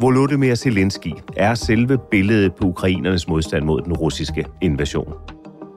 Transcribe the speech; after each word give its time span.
Volodymyr 0.00 0.54
Zelensky 0.54 1.12
er 1.36 1.54
selve 1.54 1.98
billedet 2.10 2.54
på 2.54 2.64
ukrainernes 2.64 3.28
modstand 3.28 3.64
mod 3.64 3.82
den 3.82 3.92
russiske 3.92 4.46
invasion. 4.60 5.14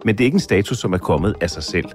Men 0.05 0.17
det 0.17 0.23
er 0.23 0.25
ikke 0.25 0.35
en 0.35 0.39
status, 0.39 0.77
som 0.77 0.93
er 0.93 0.97
kommet 0.97 1.35
af 1.41 1.49
sig 1.49 1.63
selv. 1.63 1.85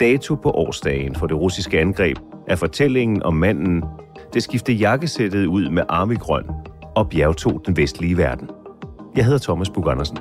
Dato 0.00 0.34
på 0.34 0.50
årsdagen 0.50 1.14
for 1.14 1.26
det 1.26 1.36
russiske 1.36 1.80
angreb 1.80 2.18
er 2.48 2.56
fortællingen 2.56 3.22
om 3.22 3.34
manden, 3.34 3.84
der 4.34 4.40
skifter 4.40 4.72
jakkesættet 4.72 5.46
ud 5.46 5.70
med 5.70 5.82
armigrøn 5.88 6.44
og 6.96 7.08
bjergtog 7.08 7.62
den 7.66 7.76
vestlige 7.76 8.16
verden. 8.16 8.50
Jeg 9.16 9.24
hedder 9.24 9.38
Thomas 9.38 9.70
Bug 9.70 9.90
Andersen. 9.90 10.18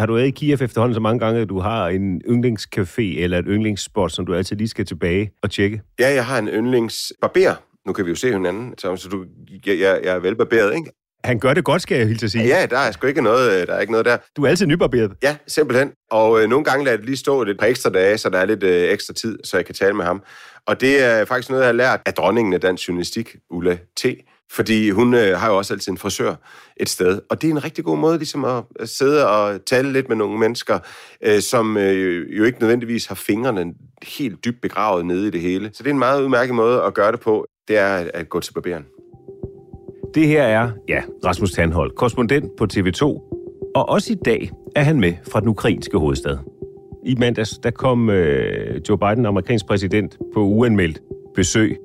Har 0.00 0.06
du 0.06 0.14
været 0.14 0.26
i 0.26 0.30
Kiev 0.30 0.58
efterhånden 0.60 0.94
så 0.94 1.00
mange 1.00 1.18
gange, 1.18 1.40
at 1.40 1.48
du 1.48 1.58
har 1.58 1.88
en 1.88 2.22
yndlingscafé 2.28 3.02
eller 3.02 3.38
et 3.38 3.44
yndlingsspot, 3.48 4.12
som 4.12 4.26
du 4.26 4.34
altid 4.34 4.56
lige 4.56 4.68
skal 4.68 4.86
tilbage 4.86 5.30
og 5.42 5.50
tjekke? 5.50 5.82
Ja, 5.98 6.14
jeg 6.14 6.26
har 6.26 6.38
en 6.38 6.48
yndlingsbarber. 6.48 7.54
Nu 7.86 7.92
kan 7.92 8.04
vi 8.04 8.10
jo 8.10 8.16
se 8.16 8.32
hinanden, 8.32 8.74
så 8.78 9.08
du, 9.10 9.24
jeg, 9.66 9.78
jeg, 9.78 10.00
jeg 10.04 10.14
er 10.14 10.18
velbarberet, 10.18 10.74
ikke? 10.74 10.90
Han 11.24 11.38
gør 11.38 11.54
det 11.54 11.64
godt, 11.64 11.82
skal 11.82 11.98
jeg 11.98 12.06
hilse 12.06 12.26
at 12.26 12.32
sige. 12.32 12.44
Ja, 12.44 12.66
der 12.66 12.78
er 12.78 12.92
sgu 12.92 13.06
ikke 13.06 13.22
noget, 13.22 13.68
der 13.68 13.74
er 13.74 13.80
ikke 13.80 13.92
noget 13.92 14.06
der. 14.06 14.16
Du 14.36 14.44
er 14.44 14.48
altid 14.48 14.66
nybarberet. 14.66 15.12
Ja, 15.22 15.36
simpelthen. 15.46 15.92
Og 16.10 16.42
øh, 16.42 16.48
nogle 16.48 16.64
gange 16.64 16.84
lader 16.84 16.92
jeg 16.92 16.98
det 16.98 17.06
lige 17.06 17.16
stå 17.16 17.42
et 17.42 17.58
par 17.58 17.66
ekstra 17.66 17.90
dage, 17.90 18.18
så 18.18 18.30
der 18.30 18.38
er 18.38 18.44
lidt 18.44 18.62
øh, 18.62 18.92
ekstra 18.92 19.14
tid, 19.14 19.38
så 19.44 19.56
jeg 19.56 19.66
kan 19.66 19.74
tale 19.74 19.94
med 19.94 20.04
ham. 20.04 20.22
Og 20.66 20.80
det 20.80 21.04
er 21.04 21.24
faktisk 21.24 21.50
noget, 21.50 21.62
jeg 21.62 21.68
har 21.68 21.72
lært 21.72 22.00
af 22.06 22.14
dronningen 22.14 22.54
af 22.54 22.60
dansk 22.60 22.88
journalistik, 22.88 23.36
Ulla 23.50 23.78
T., 23.96 24.06
fordi 24.50 24.90
hun 24.90 25.14
øh, 25.14 25.38
har 25.38 25.50
jo 25.50 25.56
også 25.56 25.74
altid 25.74 25.92
en 25.92 25.98
frisør 25.98 26.34
et 26.76 26.88
sted. 26.88 27.20
Og 27.30 27.42
det 27.42 27.48
er 27.48 27.52
en 27.52 27.64
rigtig 27.64 27.84
god 27.84 27.98
måde 27.98 28.16
ligesom 28.18 28.44
at, 28.44 28.64
at 28.80 28.88
sidde 28.88 29.28
og 29.28 29.64
tale 29.64 29.92
lidt 29.92 30.08
med 30.08 30.16
nogle 30.16 30.38
mennesker, 30.38 30.78
øh, 31.24 31.40
som 31.40 31.76
øh, 31.76 32.38
jo 32.38 32.44
ikke 32.44 32.60
nødvendigvis 32.60 33.06
har 33.06 33.14
fingrene 33.14 33.74
helt 34.02 34.44
dybt 34.44 34.60
begravet 34.60 35.06
nede 35.06 35.26
i 35.26 35.30
det 35.30 35.40
hele. 35.40 35.70
Så 35.72 35.82
det 35.82 35.86
er 35.90 35.94
en 35.94 35.98
meget 35.98 36.22
udmærket 36.22 36.54
måde 36.54 36.82
at 36.82 36.94
gøre 36.94 37.12
det 37.12 37.20
på, 37.20 37.46
det 37.68 37.78
er 37.78 37.94
at, 37.94 38.10
at 38.14 38.28
gå 38.28 38.40
til 38.40 38.52
barberen. 38.52 38.86
Det 40.14 40.26
her 40.26 40.42
er, 40.42 40.70
ja, 40.88 41.02
Rasmus 41.24 41.52
Tandhold, 41.52 41.90
korrespondent 41.96 42.56
på 42.58 42.66
TV2. 42.72 43.02
Og 43.74 43.88
også 43.88 44.12
i 44.12 44.16
dag 44.24 44.50
er 44.76 44.82
han 44.82 45.00
med 45.00 45.12
fra 45.32 45.40
den 45.40 45.48
ukrainske 45.48 45.98
hovedstad. 45.98 46.38
I 47.06 47.14
mandags, 47.14 47.50
der 47.62 47.70
kom 47.70 48.10
øh, 48.10 48.80
Joe 48.88 48.98
Biden, 48.98 49.26
amerikansk 49.26 49.66
præsident, 49.66 50.18
på 50.34 50.40
uanmeldt 50.40 51.00
besøg 51.34 51.76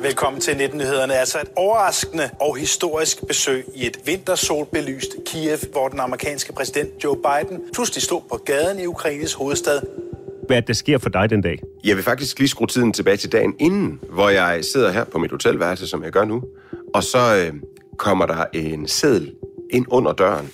Velkommen 0.00 0.40
til 0.40 0.52
19-nyhederne. 0.52 1.14
Altså 1.14 1.38
et 1.38 1.48
overraskende 1.56 2.30
og 2.40 2.56
historisk 2.56 3.26
besøg 3.26 3.64
i 3.74 3.86
et 3.86 3.98
vintersolbelyst 4.06 5.10
Kiev, 5.26 5.58
hvor 5.72 5.88
den 5.88 6.00
amerikanske 6.00 6.52
præsident 6.52 7.04
Joe 7.04 7.16
Biden 7.16 7.60
pludselig 7.74 8.02
stod 8.02 8.20
på 8.30 8.36
gaden 8.36 8.78
i 8.78 8.86
Ukraines 8.86 9.34
hovedstad. 9.34 9.80
Hvad 10.46 10.56
er 10.56 10.60
det, 10.60 10.68
der 10.68 10.74
sker 10.74 10.98
for 10.98 11.08
dig 11.08 11.30
den 11.30 11.42
dag? 11.42 11.62
Jeg 11.84 11.96
vil 11.96 12.04
faktisk 12.04 12.38
lige 12.38 12.48
skrue 12.48 12.66
tiden 12.66 12.92
tilbage 12.92 13.16
til 13.16 13.32
dagen 13.32 13.54
inden, 13.58 14.00
hvor 14.10 14.28
jeg 14.28 14.64
sidder 14.72 14.90
her 14.90 15.04
på 15.04 15.18
mit 15.18 15.30
hotelværelse, 15.30 15.86
som 15.86 16.04
jeg 16.04 16.12
gør 16.12 16.24
nu. 16.24 16.42
Og 16.94 17.02
så 17.02 17.36
øh, 17.36 17.54
kommer 17.98 18.26
der 18.26 18.44
en 18.52 18.88
seddel 18.88 19.34
ind 19.70 19.86
under 19.88 20.12
døren. 20.12 20.50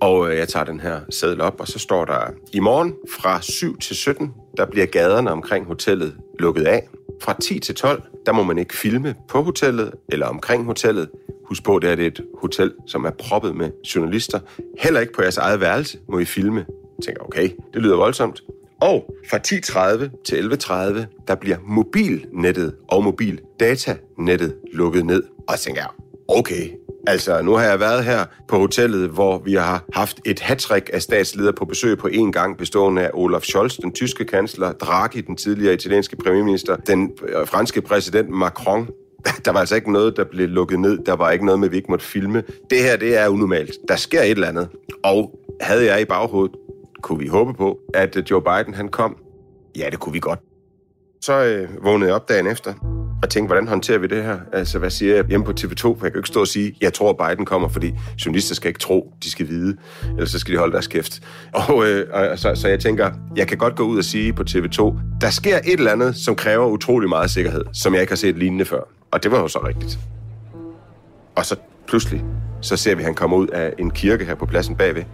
Og 0.00 0.30
øh, 0.30 0.38
jeg 0.38 0.48
tager 0.48 0.64
den 0.64 0.80
her 0.80 1.00
seddel 1.10 1.40
op, 1.40 1.60
og 1.60 1.68
så 1.68 1.78
står 1.78 2.04
der, 2.04 2.30
i 2.52 2.60
morgen 2.60 2.94
fra 3.10 3.42
7 3.42 3.78
til 3.78 3.96
17, 3.96 4.34
der 4.56 4.66
bliver 4.66 4.86
gaderne 4.86 5.30
omkring 5.30 5.66
hotellet 5.66 6.16
lukket 6.38 6.66
af. 6.66 6.88
Fra 7.22 7.36
10 7.40 7.58
til 7.58 7.74
12, 7.74 8.02
der 8.26 8.32
må 8.32 8.42
man 8.42 8.58
ikke 8.58 8.76
filme 8.76 9.14
på 9.28 9.42
hotellet 9.42 9.94
eller 10.08 10.26
omkring 10.26 10.64
hotellet. 10.64 11.08
Husk 11.48 11.64
på, 11.64 11.78
det 11.78 11.90
er 11.90 12.06
et 12.06 12.20
hotel, 12.40 12.72
som 12.86 13.04
er 13.04 13.10
proppet 13.10 13.56
med 13.56 13.70
journalister. 13.94 14.40
Heller 14.78 15.00
ikke 15.00 15.12
på 15.12 15.22
jeres 15.22 15.36
eget 15.36 15.60
værelse 15.60 15.98
må 16.08 16.18
I 16.18 16.24
filme. 16.24 16.66
Jeg 16.98 17.04
tænker, 17.04 17.22
okay, 17.22 17.50
det 17.74 17.82
lyder 17.82 17.96
voldsomt. 17.96 18.42
Og 18.80 19.14
fra 19.30 19.38
10.30 19.38 20.22
til 20.24 20.36
11.30, 20.36 21.24
der 21.28 21.34
bliver 21.34 21.56
mobilnettet 21.66 22.74
og 22.88 23.04
mobildatanettet 23.04 24.56
lukket 24.72 25.06
ned. 25.06 25.22
Og 25.22 25.52
jeg 25.52 25.58
tænker, 25.58 25.94
okay, 26.28 26.70
Altså, 27.06 27.42
nu 27.42 27.52
har 27.52 27.64
jeg 27.64 27.80
været 27.80 28.04
her 28.04 28.24
på 28.48 28.58
hotellet, 28.58 29.10
hvor 29.10 29.38
vi 29.38 29.54
har 29.54 29.84
haft 29.92 30.20
et 30.24 30.40
hattrick 30.40 30.90
af 30.92 31.02
statsledere 31.02 31.52
på 31.52 31.64
besøg 31.64 31.98
på 31.98 32.08
en 32.08 32.32
gang, 32.32 32.58
bestående 32.58 33.02
af 33.02 33.10
Olaf 33.14 33.42
Scholz, 33.42 33.76
den 33.76 33.92
tyske 33.92 34.24
kansler, 34.24 34.72
Draghi, 34.72 35.20
den 35.20 35.36
tidligere 35.36 35.74
italienske 35.74 36.16
premierminister, 36.16 36.76
den 36.76 37.12
øh, 37.28 37.46
franske 37.46 37.80
præsident 37.80 38.30
Macron. 38.30 38.88
Der 39.44 39.52
var 39.52 39.60
altså 39.60 39.74
ikke 39.74 39.92
noget, 39.92 40.16
der 40.16 40.24
blev 40.24 40.48
lukket 40.48 40.80
ned. 40.80 40.98
Der 41.06 41.16
var 41.16 41.30
ikke 41.30 41.46
noget 41.46 41.60
med, 41.60 41.68
at 41.68 41.72
vi 41.72 41.76
ikke 41.76 41.90
måtte 41.90 42.04
filme. 42.04 42.42
Det 42.70 42.82
her, 42.82 42.96
det 42.96 43.16
er 43.16 43.28
unormalt. 43.28 43.72
Der 43.88 43.96
sker 43.96 44.22
et 44.22 44.30
eller 44.30 44.48
andet. 44.48 44.68
Og 45.04 45.38
havde 45.60 45.86
jeg 45.86 46.00
i 46.00 46.04
baghovedet, 46.04 46.56
kunne 47.02 47.18
vi 47.18 47.26
håbe 47.26 47.54
på, 47.54 47.78
at 47.94 48.16
øh, 48.16 48.24
Joe 48.30 48.42
Biden 48.42 48.74
han 48.74 48.88
kom? 48.88 49.16
Ja, 49.78 49.88
det 49.90 49.98
kunne 49.98 50.12
vi 50.12 50.20
godt. 50.20 50.40
Så 51.20 51.44
øh, 51.44 51.84
vågnede 51.84 52.08
jeg 52.08 52.14
op 52.14 52.28
dagen 52.28 52.46
efter 52.46 52.97
og 53.22 53.30
tænkte, 53.30 53.46
hvordan 53.46 53.68
håndterer 53.68 53.98
vi 53.98 54.06
det 54.06 54.24
her? 54.24 54.38
Altså, 54.52 54.78
hvad 54.78 54.90
siger 54.90 55.14
jeg 55.14 55.24
hjemme 55.24 55.46
på 55.46 55.52
TV2? 55.60 55.82
For 55.82 55.88
jeg 55.88 56.00
kan 56.00 56.12
jo 56.12 56.18
ikke 56.18 56.28
stå 56.28 56.40
og 56.40 56.48
sige, 56.48 56.74
jeg 56.80 56.94
tror, 56.94 57.12
Biden 57.12 57.44
kommer, 57.44 57.68
fordi 57.68 57.94
journalister 58.26 58.54
skal 58.54 58.68
ikke 58.68 58.80
tro, 58.80 59.12
de 59.22 59.30
skal 59.30 59.48
vide, 59.48 59.76
ellers 60.08 60.30
så 60.30 60.38
skal 60.38 60.54
de 60.54 60.58
holde 60.58 60.72
deres 60.72 60.86
kæft. 60.86 61.22
Og, 61.68 61.86
øh, 61.86 62.06
og 62.12 62.38
så, 62.38 62.54
så 62.54 62.68
jeg 62.68 62.80
tænker, 62.80 63.10
jeg 63.36 63.48
kan 63.48 63.58
godt 63.58 63.76
gå 63.76 63.82
ud 63.82 63.98
og 63.98 64.04
sige 64.04 64.32
på 64.32 64.42
TV2, 64.50 64.94
der 65.20 65.30
sker 65.30 65.56
et 65.56 65.78
eller 65.78 65.92
andet, 65.92 66.16
som 66.16 66.36
kræver 66.36 66.66
utrolig 66.66 67.08
meget 67.08 67.30
sikkerhed, 67.30 67.64
som 67.72 67.94
jeg 67.94 68.00
ikke 68.00 68.10
har 68.10 68.16
set 68.16 68.38
lignende 68.38 68.64
før. 68.64 68.80
Og 69.10 69.22
det 69.22 69.30
var 69.30 69.38
jo 69.38 69.48
så 69.48 69.58
rigtigt. 69.66 69.98
Og 71.36 71.46
så 71.46 71.56
pludselig, 71.88 72.24
så 72.60 72.76
ser 72.76 72.94
vi, 72.94 73.00
at 73.00 73.04
han 73.04 73.14
kommer 73.14 73.36
ud 73.36 73.46
af 73.46 73.72
en 73.78 73.90
kirke 73.90 74.24
her 74.24 74.34
på 74.34 74.46
pladsen 74.46 74.76
bagved, 74.76 75.04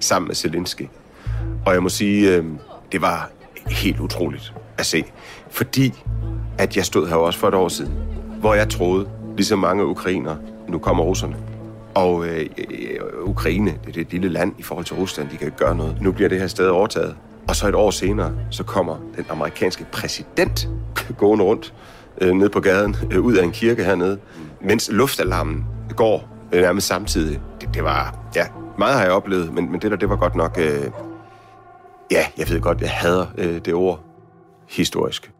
sammen 0.00 0.26
med 0.26 0.34
Zelensky. 0.34 0.88
Og 1.66 1.74
jeg 1.74 1.82
må 1.82 1.88
sige, 1.88 2.36
øh, 2.36 2.44
det 2.92 3.02
var 3.02 3.30
helt 3.66 4.00
utroligt 4.00 4.52
at 4.78 4.86
se. 4.86 5.04
Fordi 5.50 5.92
at 6.62 6.76
jeg 6.76 6.84
stod 6.84 7.08
her 7.08 7.16
også 7.16 7.38
for 7.38 7.48
et 7.48 7.54
år 7.54 7.68
siden, 7.68 7.92
hvor 8.40 8.54
jeg 8.54 8.68
troede, 8.68 9.08
ligesom 9.36 9.58
mange 9.58 9.86
ukrainer, 9.86 10.36
nu 10.68 10.78
kommer 10.78 11.04
russerne. 11.04 11.36
Og 11.94 12.26
øh, 12.26 12.46
øh 12.70 13.00
Ukraine, 13.24 13.74
det 13.86 13.96
er 13.96 14.00
et 14.00 14.10
lille 14.10 14.28
land 14.28 14.54
i 14.58 14.62
forhold 14.62 14.84
til 14.84 14.96
Rusland, 14.96 15.28
de 15.28 15.36
kan 15.36 15.46
ikke 15.46 15.56
gøre 15.56 15.76
noget. 15.76 15.96
Nu 16.00 16.12
bliver 16.12 16.28
det 16.28 16.40
her 16.40 16.46
sted 16.46 16.66
overtaget. 16.66 17.16
Og 17.48 17.56
så 17.56 17.68
et 17.68 17.74
år 17.74 17.90
senere, 17.90 18.32
så 18.50 18.64
kommer 18.64 18.96
den 19.16 19.26
amerikanske 19.30 19.86
præsident 19.92 20.68
gående 21.18 21.44
rundt 21.44 21.74
øh, 22.20 22.32
ned 22.32 22.48
på 22.48 22.60
gaden, 22.60 22.96
øh, 23.10 23.20
ud 23.20 23.34
af 23.34 23.44
en 23.44 23.52
kirke 23.52 23.84
hernede, 23.84 24.18
mens 24.60 24.90
luftalarmen 24.92 25.64
går 25.96 26.28
øh, 26.52 26.62
nærmest 26.62 26.86
samtidig. 26.86 27.40
Det, 27.60 27.68
det 27.74 27.84
var, 27.84 28.18
ja, 28.36 28.46
meget 28.78 28.94
har 28.94 29.02
jeg 29.02 29.12
oplevet, 29.12 29.54
men, 29.54 29.72
men 29.72 29.80
det 29.80 29.90
der, 29.90 29.96
det 29.96 30.08
var 30.08 30.16
godt 30.16 30.34
nok, 30.34 30.58
øh, 30.60 30.90
ja, 32.10 32.26
jeg 32.38 32.48
ved 32.48 32.60
godt, 32.60 32.80
jeg 32.80 32.90
hader 32.90 33.26
øh, 33.38 33.58
det 33.64 33.74
ord, 33.74 34.00
historisk. 34.68 35.32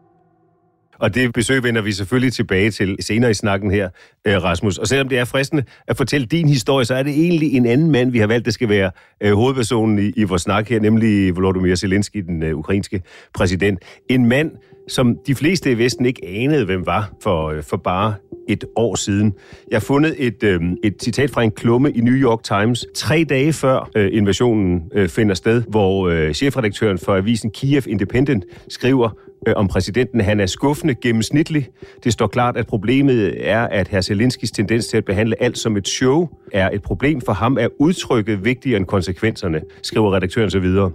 Og 0.99 1.15
det 1.15 1.33
besøg 1.33 1.63
vender 1.63 1.81
vi 1.81 1.91
selvfølgelig 1.91 2.33
tilbage 2.33 2.71
til 2.71 2.97
senere 2.99 3.31
i 3.31 3.33
snakken 3.33 3.71
her, 3.71 3.89
øh, 4.27 4.43
Rasmus. 4.43 4.77
Og 4.77 4.87
selvom 4.87 5.09
det 5.09 5.17
er 5.17 5.25
fristende 5.25 5.63
at 5.87 5.97
fortælle 5.97 6.27
din 6.27 6.47
historie, 6.47 6.85
så 6.85 6.95
er 6.95 7.03
det 7.03 7.13
egentlig 7.13 7.53
en 7.53 7.65
anden 7.65 7.91
mand, 7.91 8.11
vi 8.11 8.19
har 8.19 8.27
valgt, 8.27 8.45
der 8.45 8.51
skal 8.51 8.69
være 8.69 8.91
øh, 9.21 9.33
hovedpersonen 9.33 9.99
i, 9.99 10.11
i 10.15 10.23
vores 10.23 10.41
snak 10.41 10.69
her, 10.69 10.79
nemlig 10.79 11.35
Volodymyr 11.35 11.75
Zelensky, 11.75 12.17
den 12.17 12.43
øh, 12.43 12.57
ukrainske 12.57 13.01
præsident. 13.33 13.79
En 14.09 14.25
mand, 14.25 14.51
som 14.87 15.17
de 15.27 15.35
fleste 15.35 15.71
i 15.71 15.77
Vesten 15.77 16.05
ikke 16.05 16.27
anede, 16.27 16.65
hvem 16.65 16.85
var 16.85 17.13
for, 17.23 17.61
for 17.61 17.77
bare 17.77 18.13
et 18.47 18.65
år 18.75 18.95
siden. 18.95 19.33
Jeg 19.71 19.75
har 19.75 19.81
fundet 19.81 20.15
et, 20.17 20.43
øh, 20.43 20.61
et 20.83 20.95
citat 21.03 21.29
fra 21.29 21.43
en 21.43 21.51
klumme 21.51 21.91
i 21.91 22.01
New 22.01 22.13
York 22.13 22.43
Times, 22.43 22.85
tre 22.95 23.25
dage 23.29 23.53
før 23.53 23.89
øh, 23.95 24.09
invasionen 24.13 24.83
øh, 24.93 25.09
finder 25.09 25.35
sted, 25.35 25.63
hvor 25.67 26.07
øh, 26.09 26.33
chefredaktøren 26.33 26.97
for 26.97 27.15
avisen 27.15 27.51
Kiev 27.51 27.81
Independent 27.87 28.45
skriver 28.67 29.09
øh, 29.47 29.53
om 29.55 29.67
præsidenten, 29.67 30.21
han 30.21 30.39
er 30.39 30.45
skuffende 30.45 30.95
gennemsnitlig. 30.95 31.67
Det 32.03 32.13
står 32.13 32.27
klart, 32.27 32.57
at 32.57 32.67
problemet 32.67 33.49
er, 33.49 33.61
at 33.61 33.87
herr 33.87 34.01
Zelenskis 34.01 34.51
tendens 34.51 34.87
til 34.87 34.97
at 34.97 35.05
behandle 35.05 35.43
alt 35.43 35.57
som 35.57 35.77
et 35.77 35.87
show 35.87 36.27
er 36.51 36.69
et 36.69 36.81
problem. 36.81 37.21
For 37.21 37.33
ham 37.33 37.57
er 37.59 37.67
udtrykket 37.79 38.45
vigtigere 38.45 38.77
end 38.77 38.85
konsekvenserne, 38.85 39.61
skriver 39.81 40.15
redaktøren 40.15 40.49
så 40.49 40.59
videre. 40.59 40.91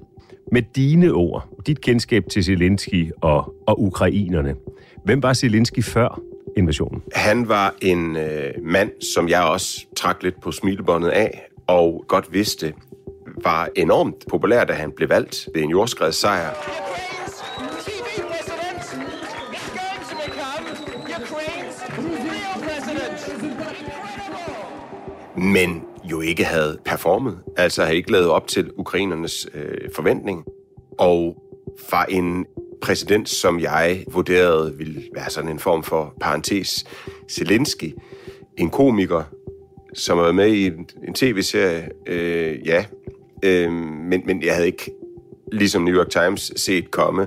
Med 0.53 0.63
dine 0.77 1.13
ord, 1.13 1.49
dit 1.67 1.81
kendskab 1.81 2.25
til 2.31 2.45
Zelensky 2.45 3.11
og, 3.21 3.55
og 3.67 3.83
ukrainerne. 3.83 4.55
Hvem 5.05 5.23
var 5.23 5.33
Zelensky 5.33 5.85
før 5.85 6.21
invasionen? 6.59 7.03
Han 7.15 7.49
var 7.49 7.75
en 7.83 8.17
øh, 8.17 8.51
mand, 8.63 8.91
som 9.15 9.29
jeg 9.29 9.43
også 9.43 9.87
trak 9.97 10.23
lidt 10.23 10.41
på 10.41 10.53
smilebåndet 10.53 11.09
af, 11.09 11.49
og 11.67 12.05
godt 12.09 12.33
vidste, 12.33 12.75
var 13.45 13.69
enormt 13.77 14.25
populær, 14.31 14.65
da 14.65 14.73
han 14.73 14.93
blev 14.97 15.09
valgt 15.09 15.49
ved 15.55 15.63
en 15.63 15.71
jordskredssejr. 15.71 16.51
Men 25.37 25.83
jo 26.05 26.21
ikke 26.21 26.45
havde 26.45 26.79
performet, 26.85 27.39
altså 27.57 27.83
havde 27.83 27.97
ikke 27.97 28.13
lavet 28.13 28.29
op 28.29 28.47
til 28.47 28.71
ukrainernes 28.77 29.49
øh, 29.55 29.91
forventning. 29.95 30.45
Og 30.99 31.43
var 31.91 32.05
en 32.05 32.47
præsident, 32.83 33.29
som 33.29 33.61
jeg 33.61 34.05
vurderede 34.13 34.75
ville 34.79 35.03
være 35.15 35.31
sådan 35.31 35.51
en 35.51 35.59
form 35.59 35.83
for 35.83 36.15
parentes. 36.21 36.85
Zelensky, 37.31 37.95
en 38.57 38.71
komiker, 38.71 39.23
som 39.95 40.19
var 40.19 40.33
med 40.33 40.53
i 40.53 40.67
en, 40.67 40.87
en 41.09 41.15
tv-serie, 41.15 41.89
øh, 42.07 42.67
ja, 42.67 42.85
øh, 43.43 43.73
men, 43.73 44.23
men 44.27 44.43
jeg 44.43 44.55
havde 44.55 44.67
ikke 44.67 44.91
ligesom 45.53 45.83
New 45.83 45.95
York 45.95 46.11
Times 46.11 46.53
set 46.57 46.91
komme, 46.91 47.27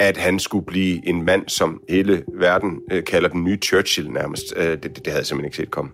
at 0.00 0.16
han 0.16 0.38
skulle 0.38 0.66
blive 0.66 1.08
en 1.08 1.24
mand, 1.24 1.48
som 1.48 1.80
hele 1.88 2.24
verden 2.34 2.80
øh, 2.92 3.04
kalder 3.04 3.28
den 3.28 3.44
nye 3.44 3.56
Churchill 3.56 4.10
nærmest. 4.10 4.44
Øh, 4.56 4.64
det, 4.64 4.82
det, 4.82 4.96
det 4.96 5.06
havde 5.06 5.18
jeg 5.18 5.26
simpelthen 5.26 5.46
ikke 5.46 5.56
set 5.56 5.70
komme. 5.70 5.90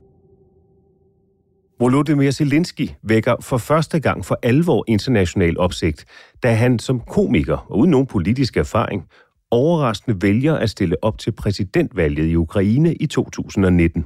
Volodymyr 1.81 2.31
Zelensky 2.31 2.89
vækker 3.03 3.37
for 3.41 3.59
første 3.59 4.01
gang 4.01 4.25
for 4.25 4.39
alvor 4.43 4.85
international 4.89 5.59
opsigt, 5.59 6.05
da 6.43 6.53
han 6.53 6.79
som 6.79 7.01
komiker 7.01 7.57
og 7.71 7.79
uden 7.79 7.91
nogen 7.91 8.07
politisk 8.07 8.57
erfaring 8.57 9.05
overraskende 9.51 10.23
vælger 10.23 10.55
at 10.55 10.71
stille 10.71 10.97
op 11.03 11.19
til 11.19 11.33
præsidentvalget 11.33 12.27
i 12.27 12.37
Ukraine 12.37 12.95
i 12.95 13.07
2019. 13.07 14.05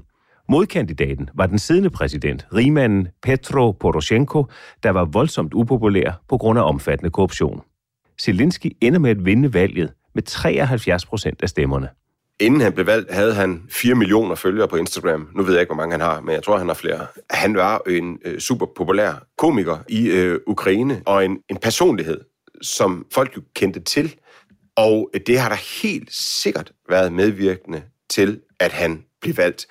Modkandidaten 0.49 1.29
var 1.35 1.47
den 1.47 1.59
siddende 1.59 1.91
præsident, 1.91 2.47
rigmanden 2.55 3.09
Petro 3.23 3.73
Poroshenko, 3.73 4.47
der 4.83 4.91
var 4.91 5.05
voldsomt 5.05 5.55
upopulær 5.55 6.23
på 6.29 6.39
grund 6.39 6.59
af 6.59 6.69
omfattende 6.69 7.11
korruption. 7.11 7.61
Zelensky 8.21 8.77
ender 8.81 8.99
med 8.99 9.11
at 9.11 9.25
vinde 9.25 9.55
valget 9.55 9.93
med 10.15 10.23
73 10.23 11.07
procent 11.07 11.43
af 11.43 11.49
stemmerne. 11.49 11.89
Inden 12.41 12.61
han 12.61 12.73
blev 12.73 12.87
valgt, 12.87 13.13
havde 13.13 13.35
han 13.35 13.63
4 13.71 13.95
millioner 13.95 14.35
følgere 14.35 14.69
på 14.69 14.77
Instagram. 14.77 15.29
Nu 15.35 15.43
ved 15.43 15.53
jeg 15.53 15.61
ikke, 15.61 15.75
hvor 15.75 15.83
mange 15.83 15.93
han 15.93 16.01
har, 16.01 16.21
men 16.21 16.35
jeg 16.35 16.43
tror, 16.43 16.59
han 16.59 16.67
har 16.67 16.75
flere. 16.75 17.07
Han 17.31 17.57
var 17.57 17.83
en 17.87 18.19
øh, 18.25 18.41
super 18.41 18.67
populær 18.77 19.27
komiker 19.39 19.79
i 19.89 20.07
øh, 20.07 20.41
Ukraine, 20.47 21.03
og 21.07 21.25
en, 21.25 21.39
en 21.51 21.57
personlighed, 21.57 22.21
som 22.63 23.07
folk 23.13 23.37
jo 23.37 23.43
kendte 23.55 23.81
til. 23.81 24.15
Og 24.77 25.11
øh, 25.15 25.21
det 25.27 25.39
har 25.39 25.49
der 25.49 25.83
helt 25.83 26.15
sikkert 26.15 26.73
været 26.89 27.13
medvirkende 27.13 27.83
til, 28.11 28.41
at 28.61 28.73
han 28.73 29.05
blev 29.21 29.37
valgt. 29.37 29.67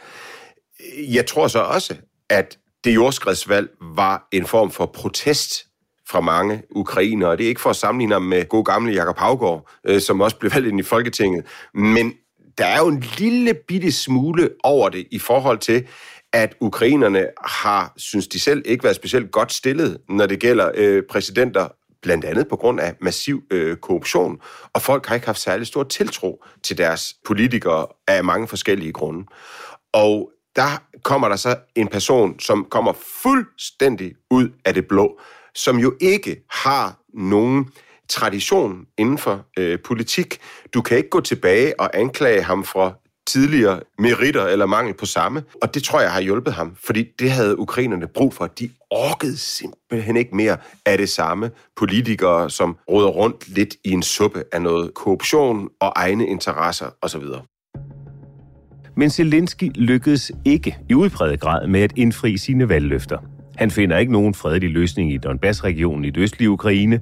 Jeg 0.97 1.25
tror 1.25 1.47
så 1.47 1.59
også, 1.59 1.95
at 2.29 2.57
det 2.83 2.95
jordskredsvalg 2.95 3.69
var 3.81 4.27
en 4.31 4.45
form 4.45 4.71
for 4.71 4.85
protest 4.85 5.67
fra 6.09 6.21
mange 6.21 6.63
ukrainere. 6.69 7.37
Det 7.37 7.43
er 7.43 7.49
ikke 7.49 7.61
for 7.61 7.69
at 7.69 7.75
sammenligne 7.75 8.13
ham 8.13 8.21
med 8.21 8.49
god 8.49 8.65
gamle 8.65 8.93
Jakob 8.93 9.17
Havgård, 9.17 9.69
øh, 9.85 10.01
som 10.01 10.21
også 10.21 10.37
blev 10.37 10.51
valgt 10.53 10.67
ind 10.67 10.79
i 10.79 10.83
Folketinget. 10.83 11.45
Men 11.73 12.13
der 12.57 12.65
er 12.65 12.79
jo 12.79 12.87
en 12.87 13.03
lille 13.17 13.53
bitte 13.67 13.91
smule 13.91 14.49
over 14.63 14.89
det 14.89 15.07
i 15.11 15.19
forhold 15.19 15.57
til, 15.57 15.87
at 16.33 16.55
ukrainerne 16.61 17.27
har, 17.45 17.93
synes 17.97 18.27
de 18.27 18.39
selv, 18.39 18.61
ikke 18.65 18.83
været 18.83 18.95
specielt 18.95 19.31
godt 19.31 19.51
stillet, 19.51 19.97
når 20.09 20.25
det 20.25 20.39
gælder 20.39 20.71
øh, 20.75 21.03
præsidenter, 21.09 21.67
blandt 22.01 22.25
andet 22.25 22.47
på 22.47 22.55
grund 22.55 22.79
af 22.79 22.95
massiv 23.01 23.43
øh, 23.51 23.77
korruption, 23.77 24.39
og 24.73 24.81
folk 24.81 25.05
har 25.05 25.15
ikke 25.15 25.27
haft 25.27 25.39
særlig 25.39 25.67
stor 25.67 25.83
tiltro 25.83 26.43
til 26.63 26.77
deres 26.77 27.15
politikere 27.25 27.87
af 28.07 28.23
mange 28.23 28.47
forskellige 28.47 28.93
grunde. 28.93 29.25
Og 29.93 30.31
der 30.55 30.83
kommer 31.03 31.29
der 31.29 31.35
så 31.35 31.55
en 31.75 31.87
person, 31.87 32.39
som 32.39 32.67
kommer 32.71 32.93
fuldstændig 33.23 34.13
ud 34.31 34.49
af 34.65 34.73
det 34.73 34.87
blå, 34.87 35.19
som 35.55 35.79
jo 35.79 35.95
ikke 36.01 36.43
har 36.49 36.99
nogen 37.13 37.59
øh, 37.59 37.86
tradition 38.09 38.85
inden 38.97 39.17
for 39.17 39.45
øh, 39.59 39.79
politik. 39.79 40.37
Du 40.73 40.81
kan 40.81 40.97
ikke 40.97 41.09
gå 41.09 41.21
tilbage 41.21 41.79
og 41.79 41.99
anklage 41.99 42.43
ham 42.43 42.63
for 42.63 43.01
tidligere 43.27 43.79
meritter 43.99 44.45
eller 44.45 44.65
mangel 44.65 44.93
på 44.93 45.05
samme. 45.05 45.43
Og 45.61 45.73
det 45.73 45.83
tror 45.83 46.01
jeg 46.01 46.11
har 46.11 46.21
hjulpet 46.21 46.53
ham, 46.53 46.75
fordi 46.85 47.05
det 47.19 47.31
havde 47.31 47.59
ukrainerne 47.59 48.07
brug 48.07 48.33
for. 48.33 48.47
De 48.47 48.69
orkede 48.91 49.37
simpelthen 49.37 50.17
ikke 50.17 50.35
mere 50.35 50.57
af 50.85 50.97
det 50.97 51.09
samme. 51.09 51.51
Politikere, 51.77 52.49
som 52.49 52.77
råder 52.89 53.07
rundt 53.07 53.47
lidt 53.47 53.75
i 53.83 53.91
en 53.91 54.03
suppe 54.03 54.43
af 54.51 54.61
noget 54.61 54.93
korruption 54.93 55.69
og 55.79 55.93
egne 55.95 56.27
interesser 56.27 56.85
osv. 57.01 57.23
Men 58.97 59.09
Zelensky 59.09 59.71
lykkedes 59.75 60.31
ikke 60.45 60.77
i 60.89 60.93
udpræget 60.93 61.39
grad 61.39 61.67
med 61.67 61.81
at 61.81 61.93
indfri 61.95 62.37
sine 62.37 62.69
valgløfter. 62.69 63.17
Han 63.57 63.71
finder 63.71 63.97
ikke 63.97 64.11
nogen 64.11 64.33
fredelig 64.33 64.69
løsning 64.69 65.13
i 65.13 65.17
Donbass-regionen 65.17 66.05
i 66.05 66.09
det 66.09 66.21
østlige 66.21 66.49
Ukraine, 66.49 67.01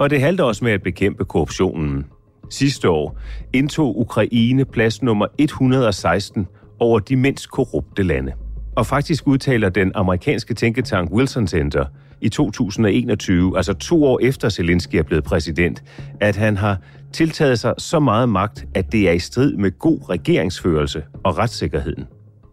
og 0.00 0.10
det 0.10 0.20
halter 0.20 0.44
også 0.44 0.64
med 0.64 0.72
at 0.72 0.82
bekæmpe 0.82 1.24
korruptionen. 1.24 2.06
Sidste 2.50 2.90
år 2.90 3.18
indtog 3.52 4.00
Ukraine 4.00 4.64
plads 4.64 5.02
nummer 5.02 5.26
116 5.38 6.46
over 6.78 6.98
de 6.98 7.16
mindst 7.16 7.50
korrupte 7.50 8.02
lande. 8.02 8.32
Og 8.76 8.86
faktisk 8.86 9.26
udtaler 9.26 9.68
den 9.68 9.92
amerikanske 9.94 10.54
tænketank 10.54 11.10
Wilson 11.10 11.46
Center 11.46 11.84
i 12.20 12.28
2021, 12.28 13.56
altså 13.56 13.72
to 13.72 14.04
år 14.04 14.18
efter 14.22 14.48
Zelensky 14.48 14.96
er 14.96 15.02
blevet 15.02 15.24
præsident, 15.24 15.82
at 16.20 16.36
han 16.36 16.56
har 16.56 16.78
tiltaget 17.12 17.58
sig 17.58 17.74
så 17.78 18.00
meget 18.00 18.28
magt, 18.28 18.66
at 18.74 18.92
det 18.92 19.08
er 19.08 19.12
i 19.12 19.18
strid 19.18 19.56
med 19.56 19.78
god 19.78 20.10
regeringsførelse 20.10 21.02
og 21.24 21.38
retssikkerheden. 21.38 22.04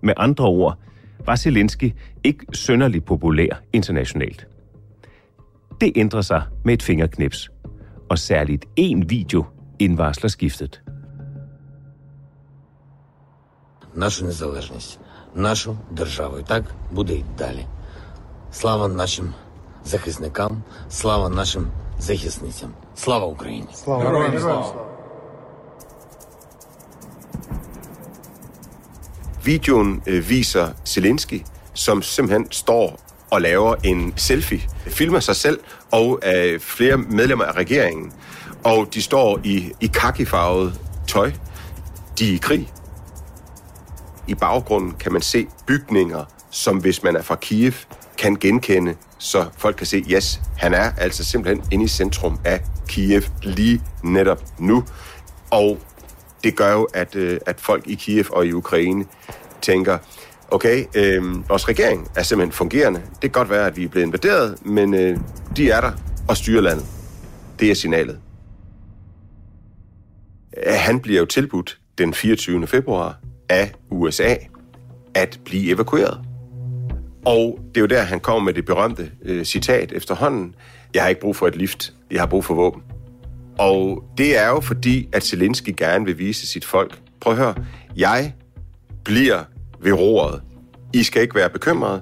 Med 0.04 0.14
andre 0.18 0.46
ord 0.46 0.80
var 1.26 1.36
Zelensky 1.36 1.94
ikke 2.24 2.46
sønderligt 2.54 3.06
populær 3.06 3.62
internationalt. 3.74 4.48
Det 5.81 5.93
ændrer 5.97 6.21
sig 6.21 6.43
med 6.65 6.75
et 6.75 6.83
fingerknips. 6.83 7.51
Og 8.11 8.19
særligt 8.19 8.65
én 8.81 9.07
video 9.09 9.45
indvarsler 9.79 10.29
skiftet. 10.29 10.83
Нашу 13.95 14.25
незалежність, 14.25 15.01
нашу 15.35 15.77
державу. 15.97 16.39
І 16.39 16.43
так 16.43 16.65
буде 16.93 17.15
й 17.15 17.25
далі. 17.39 17.67
Слава 18.51 18.89
нашим 18.89 19.35
захисникам, 19.85 20.63
слава 20.89 21.29
нашим 21.29 21.67
захисницям. 21.99 22.75
Слава 22.95 23.27
Україні! 23.27 23.69
Слава 23.75 24.03
Героям 24.03 24.39
слава! 24.39 24.93
Videoen 29.45 30.03
øh, 30.07 30.29
viser 30.29 30.69
Zelensky, 30.85 31.45
som 31.75 32.03
simpelthen 32.03 32.47
står 32.51 33.01
og 33.32 33.42
laver 33.42 33.76
en 33.84 34.14
selfie, 34.16 34.62
filmer 34.88 35.20
sig 35.20 35.36
selv 35.36 35.60
og 35.92 36.20
øh, 36.26 36.60
flere 36.60 36.98
medlemmer 36.98 37.46
af 37.46 37.56
regeringen. 37.56 38.12
Og 38.64 38.88
de 38.94 39.02
står 39.02 39.40
i, 39.44 39.72
i 39.82 39.88
kakifarvet 39.88 40.80
tøj. 41.08 41.32
De 42.20 42.30
er 42.30 42.34
i 42.34 42.38
krig. 42.38 42.72
I 44.28 44.36
baggrunden 44.36 44.92
kan 44.92 45.14
man 45.14 45.22
se 45.22 45.48
bygninger, 45.68 46.26
som 46.52 46.78
hvis 46.78 47.04
man 47.04 47.16
er 47.16 47.22
fra 47.22 47.36
Kiev, 47.36 47.74
kan 48.18 48.36
genkende, 48.36 48.96
så 49.18 49.46
folk 49.58 49.76
kan 49.76 49.86
se, 49.86 50.04
yes, 50.10 50.42
han 50.58 50.74
er 50.74 50.92
altså 50.98 51.26
simpelthen 51.26 51.66
inde 51.72 51.86
i 51.86 51.88
centrum 51.88 52.40
af 52.46 52.62
Kiev 52.88 53.22
lige 53.44 53.82
netop 54.04 54.44
nu. 54.60 54.84
Og 55.52 55.80
det 56.44 56.56
gør 56.56 56.72
jo, 56.72 56.84
at, 56.84 57.16
øh, 57.16 57.40
at 57.46 57.60
folk 57.60 57.88
i 57.88 57.96
Kiev 57.96 58.26
og 58.30 58.46
i 58.46 58.54
Ukraine 58.54 59.06
tænker, 59.62 59.98
okay, 60.52 60.86
øh, 60.96 61.50
vores 61.50 61.68
regering 61.68 62.08
er 62.16 62.24
simpelthen 62.24 62.52
fungerende. 62.52 63.00
Det 63.00 63.22
kan 63.22 63.32
godt 63.32 63.50
være, 63.50 63.68
at 63.68 63.78
vi 63.78 63.84
er 63.84 63.88
blevet 63.88 64.06
invaderet, 64.06 64.66
men 64.66 64.94
øh, 64.94 65.20
de 65.58 65.70
er 65.70 65.82
der 65.82 65.92
og 66.30 66.38
styrer 66.38 66.62
landet. 66.62 66.86
Det 67.60 67.72
er 67.72 67.76
signalet. 67.76 68.20
Han 70.68 71.00
bliver 71.00 71.20
jo 71.20 71.26
tilbudt 71.26 71.80
den 71.98 72.14
24. 72.14 72.68
februar 72.68 73.20
af 73.50 73.72
USA 73.90 74.36
at 75.14 75.40
blive 75.46 75.74
evakueret. 75.74 76.20
Og 77.26 77.60
det 77.70 77.78
er 77.78 77.82
jo 77.82 77.88
der, 77.88 78.02
han 78.02 78.20
kommer 78.20 78.44
med 78.44 78.54
det 78.54 78.66
berømte 78.66 79.12
øh, 79.26 79.46
citat 79.46 79.92
efterhånden. 79.92 80.56
Jeg 80.94 81.02
har 81.02 81.10
ikke 81.10 81.22
brug 81.22 81.36
for 81.36 81.48
et 81.48 81.56
lift, 81.56 81.94
jeg 82.12 82.22
har 82.22 82.28
brug 82.28 82.46
for 82.46 82.54
våben. 82.54 82.82
Og 83.60 84.04
det 84.18 84.38
er 84.38 84.48
jo 84.48 84.60
fordi, 84.60 85.10
at 85.14 85.24
Zelensky 85.24 85.74
gerne 85.78 86.06
vil 86.06 86.18
vise 86.18 86.48
sit 86.48 86.66
folk. 86.66 87.00
Prøv 87.22 87.34
at 87.34 87.40
høre, 87.40 87.56
jeg 87.96 88.34
bliver 89.04 89.44
ved 89.82 89.94
roret. 89.94 90.42
I 90.94 91.04
skal 91.04 91.22
ikke 91.22 91.36
være 91.36 91.50
bekymrede. 91.50 92.02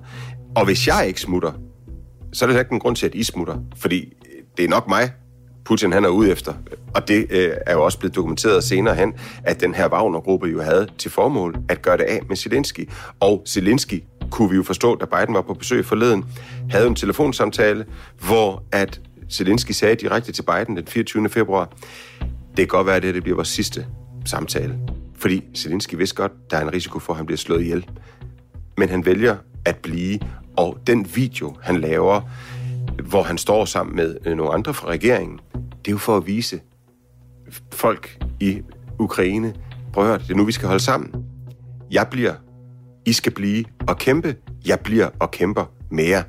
Og 0.56 0.66
hvis 0.66 0.88
jeg 0.88 1.08
ikke 1.08 1.22
smutter, 1.22 1.52
så 2.34 2.46
er 2.46 2.50
det 2.50 2.60
ikke 2.60 2.74
en 2.74 2.80
grund 2.80 2.96
til, 2.96 3.06
at 3.06 3.16
I 3.16 3.24
smutter. 3.24 3.58
Fordi 3.76 4.00
øh, 4.00 4.44
det 4.58 4.66
er 4.66 4.70
nok 4.70 4.88
mig, 4.88 5.12
Putin 5.66 5.94
han 5.94 6.06
er 6.06 6.10
ude 6.10 6.32
efter. 6.32 6.54
Og 6.96 7.08
det 7.08 7.28
øh, 7.30 7.52
er 7.66 7.74
jo 7.74 7.84
også 7.84 8.00
blevet 8.00 8.16
dokumenteret 8.16 8.64
senere 8.64 8.96
hen, 8.96 9.14
at 9.44 9.62
den 9.62 9.76
her 9.76 9.90
Wagner-gruppe 9.90 10.48
jo 10.48 10.62
havde 10.62 10.88
til 10.98 11.12
formål 11.12 11.56
at 11.70 11.82
gøre 11.82 11.98
det 11.98 12.04
af 12.04 12.20
med 12.30 12.36
Zelensky. 12.36 12.90
Og 13.20 13.44
Zelensky 13.48 14.04
kunne 14.32 14.50
vi 14.50 14.56
jo 14.56 14.64
forstå, 14.64 14.96
da 14.96 15.06
Biden 15.06 15.36
var 15.36 15.42
på 15.42 15.54
besøg 15.54 15.86
forleden, 15.86 16.26
havde 16.70 16.88
en 16.88 16.96
telefonsamtale, 16.96 17.86
hvor 18.28 18.64
at 18.72 19.02
Zelensky 19.32 19.72
sagde 19.72 19.96
direkte 19.96 20.32
til 20.32 20.42
Biden 20.44 20.78
den 20.78 20.88
24. 20.88 21.30
februar, 21.30 21.70
det 22.50 22.58
kan 22.58 22.68
godt 22.68 22.88
være, 22.88 22.96
at 22.96 23.04
det, 23.04 23.14
det 23.16 23.24
bliver 23.24 23.36
vores 23.36 23.48
sidste 23.48 23.86
samtale. 24.26 24.80
Fordi 25.18 25.44
Zelensky 25.56 25.96
vidste 25.96 26.16
godt, 26.16 26.52
der 26.52 26.58
er 26.58 26.62
en 26.62 26.74
risiko 26.74 27.00
for, 27.00 27.14
at 27.14 27.18
han 27.18 27.26
bliver 27.26 27.38
slået 27.38 27.62
ihjel. 27.62 27.90
Men 28.78 28.90
han 28.90 29.06
vælger 29.06 29.38
at 29.66 29.78
blive, 29.78 30.20
og 30.58 30.78
den 30.88 31.08
video, 31.16 31.56
han 31.62 31.82
laver, 31.82 32.22
hvor 33.04 33.24
han 33.24 33.38
står 33.38 33.66
sammen 33.66 33.96
med 33.96 34.18
øh, 34.26 34.38
nogle 34.38 34.54
andre 34.54 34.74
fra 34.74 34.88
regeringen, 34.88 35.40
det 35.56 35.88
er 35.88 35.92
jo 35.92 35.98
for 35.98 36.18
at 36.18 36.28
vise 36.28 36.62
folk 37.72 38.24
i 38.40 38.62
Ukraine, 39.00 39.54
prøv 39.94 40.04
at 40.04 40.10
høre, 40.10 40.20
det 40.20 40.32
er 40.32 40.36
nu, 40.36 40.44
vi 40.46 40.52
skal 40.52 40.68
holde 40.68 40.84
sammen. 40.84 41.26
Jeg 41.92 42.08
bliver, 42.12 42.34
I 43.06 43.14
skal 43.14 43.32
blive 43.32 43.66
og 43.88 43.98
kæmpe, 43.98 44.36
jeg 44.66 44.80
bliver 44.80 45.10
og 45.20 45.32
kæmper 45.32 45.66
mere. 45.90 46.24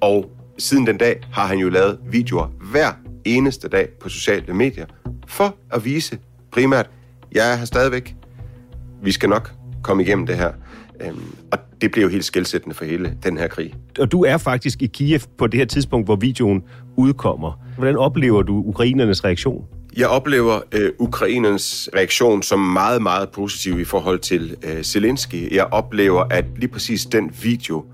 Og 0.00 0.30
siden 0.58 0.86
den 0.86 0.98
dag 0.98 1.20
har 1.32 1.46
han 1.46 1.58
jo 1.58 1.68
lavet 1.68 1.98
videoer 2.10 2.46
hver 2.46 2.92
eneste 3.24 3.68
dag 3.68 3.88
på 4.00 4.08
sociale 4.08 4.54
medier, 4.54 4.86
for 5.26 5.56
at 5.70 5.84
vise 5.84 6.18
primært, 6.52 6.90
jeg 7.32 7.52
er 7.52 7.56
her 7.56 7.64
stadigvæk, 7.64 8.16
vi 9.02 9.12
skal 9.12 9.28
nok 9.28 9.52
komme 9.82 10.02
igennem 10.02 10.26
det 10.26 10.36
her. 10.36 10.52
Øhm, 11.00 11.34
og 11.52 11.58
det 11.80 11.90
bliver 11.90 12.02
jo 12.02 12.10
helt 12.10 12.24
skældsættende 12.24 12.74
for 12.74 12.84
hele 12.84 13.16
den 13.22 13.38
her 13.38 13.46
krig. 13.46 13.74
Og 13.98 14.12
du 14.12 14.24
er 14.24 14.36
faktisk 14.36 14.82
i 14.82 14.86
Kiev 14.86 15.20
på 15.38 15.46
det 15.46 15.58
her 15.58 15.64
tidspunkt, 15.64 16.06
hvor 16.06 16.16
videoen 16.16 16.62
udkommer. 16.96 17.52
Hvordan 17.76 17.96
oplever 17.96 18.42
du 18.42 18.62
ukrainernes 18.66 19.24
reaktion? 19.24 19.64
Jeg 19.96 20.08
oplever 20.08 20.60
øh, 20.72 20.90
ukrainernes 20.98 21.88
reaktion 21.94 22.42
som 22.42 22.58
meget, 22.58 23.02
meget 23.02 23.28
positiv 23.28 23.80
i 23.80 23.84
forhold 23.84 24.18
til 24.18 24.56
øh, 24.62 24.82
Zelensky. 24.82 25.54
Jeg 25.54 25.64
oplever, 25.64 26.24
at 26.30 26.44
lige 26.56 26.68
præcis 26.68 27.06
den 27.06 27.30
video 27.42 27.84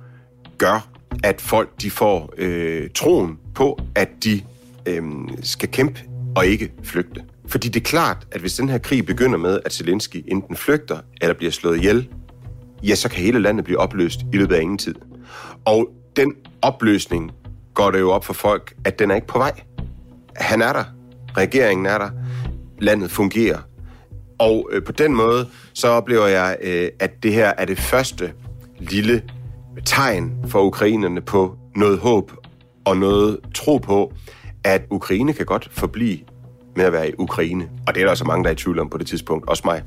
gør, 0.58 0.88
at 1.24 1.40
folk 1.40 1.82
de 1.82 1.90
får 1.90 2.32
øh, 2.38 2.90
troen 2.94 3.38
på, 3.54 3.80
at 3.94 4.08
de 4.24 4.40
øh, 4.86 5.02
skal 5.42 5.68
kæmpe 5.68 6.00
og 6.36 6.46
ikke 6.46 6.72
flygte. 6.82 7.22
Fordi 7.48 7.68
det 7.68 7.80
er 7.80 7.84
klart, 7.84 8.26
at 8.32 8.40
hvis 8.40 8.54
den 8.54 8.68
her 8.68 8.78
krig 8.78 9.06
begynder 9.06 9.38
med, 9.38 9.60
at 9.64 9.72
Zelensky 9.72 10.24
enten 10.28 10.56
flygter 10.56 10.98
eller 11.20 11.34
bliver 11.34 11.52
slået 11.52 11.76
ihjel, 11.76 12.08
ja, 12.82 12.94
så 12.94 13.08
kan 13.08 13.18
hele 13.18 13.38
landet 13.38 13.64
blive 13.64 13.78
opløst 13.78 14.20
i 14.32 14.36
løbet 14.36 14.54
af 14.54 14.60
ingen 14.60 14.78
tid. 14.78 14.94
Og 15.64 15.88
den 16.16 16.34
opløsning 16.62 17.32
går 17.74 17.90
det 17.90 18.00
jo 18.00 18.10
op 18.10 18.24
for 18.24 18.32
folk, 18.32 18.74
at 18.84 18.98
den 18.98 19.10
er 19.10 19.14
ikke 19.14 19.26
på 19.26 19.38
vej. 19.38 19.60
Han 20.36 20.62
er 20.62 20.72
der. 20.72 20.84
Regeringen 21.36 21.86
er 21.86 21.98
der. 21.98 22.10
Landet 22.80 23.10
fungerer. 23.10 23.58
Og 24.38 24.68
øh, 24.72 24.84
på 24.84 24.92
den 24.92 25.14
måde, 25.14 25.48
så 25.74 25.88
oplever 25.88 26.26
jeg, 26.26 26.56
øh, 26.62 26.88
at 27.00 27.22
det 27.22 27.32
her 27.32 27.52
er 27.58 27.64
det 27.64 27.78
første 27.78 28.32
lille 28.78 29.22
tegn 29.84 30.34
for 30.46 30.62
ukrainerne 30.62 31.20
på 31.20 31.56
noget 31.76 31.98
håb 31.98 32.32
og 32.84 32.96
noget 32.96 33.38
tro 33.54 33.78
på, 33.78 34.12
at 34.64 34.82
Ukraine 34.90 35.32
kan 35.32 35.46
godt 35.46 35.68
forblive 35.72 36.18
med 36.76 36.84
at 36.84 36.92
være 36.92 37.08
i 37.08 37.12
Ukraine. 37.18 37.68
Og 37.86 37.94
det 37.94 38.00
er 38.00 38.04
der 38.04 38.10
også 38.10 38.24
mange, 38.24 38.44
der 38.44 38.50
er 38.50 38.54
i 38.54 38.56
tvivl 38.56 38.78
om 38.78 38.88
på 38.88 38.98
det 38.98 39.06
tidspunkt. 39.06 39.48
Også 39.48 39.62
mig. 39.64 39.82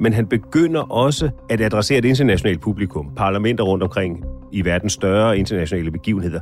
men 0.00 0.12
han 0.12 0.26
begynder 0.26 0.80
også 0.80 1.30
at 1.50 1.60
adressere 1.60 1.98
et 1.98 2.04
internationalt 2.04 2.60
publikum, 2.60 3.10
parlamenter 3.16 3.64
rundt 3.64 3.84
omkring 3.84 4.24
i 4.52 4.64
verdens 4.64 4.92
større 4.92 5.38
internationale 5.38 5.90
begivenheder. 5.90 6.40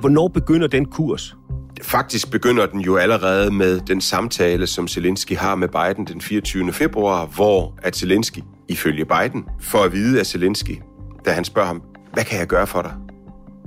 Hvornår 0.00 0.28
begynder 0.28 0.66
den 0.66 0.84
kurs? 0.84 1.36
Faktisk 1.82 2.30
begynder 2.30 2.66
den 2.66 2.80
jo 2.80 2.96
allerede 2.96 3.50
med 3.50 3.80
den 3.80 4.00
samtale, 4.00 4.66
som 4.66 4.88
Zelensky 4.88 5.36
har 5.36 5.54
med 5.54 5.68
Biden 5.68 6.06
den 6.06 6.20
24. 6.20 6.72
februar, 6.72 7.26
hvor 7.26 7.74
at 7.82 7.96
Zelensky, 7.96 8.38
ifølge 8.68 9.04
Biden, 9.04 9.44
får 9.60 9.84
at 9.84 9.92
vide 9.92 10.20
af 10.20 10.26
Zelensky, 10.26 10.78
da 11.24 11.30
han 11.30 11.44
spørger 11.44 11.68
ham, 11.68 11.82
hvad 12.18 12.24
kan 12.24 12.38
jeg 12.38 12.46
gøre 12.46 12.66
for 12.66 12.82
dig, 12.82 12.94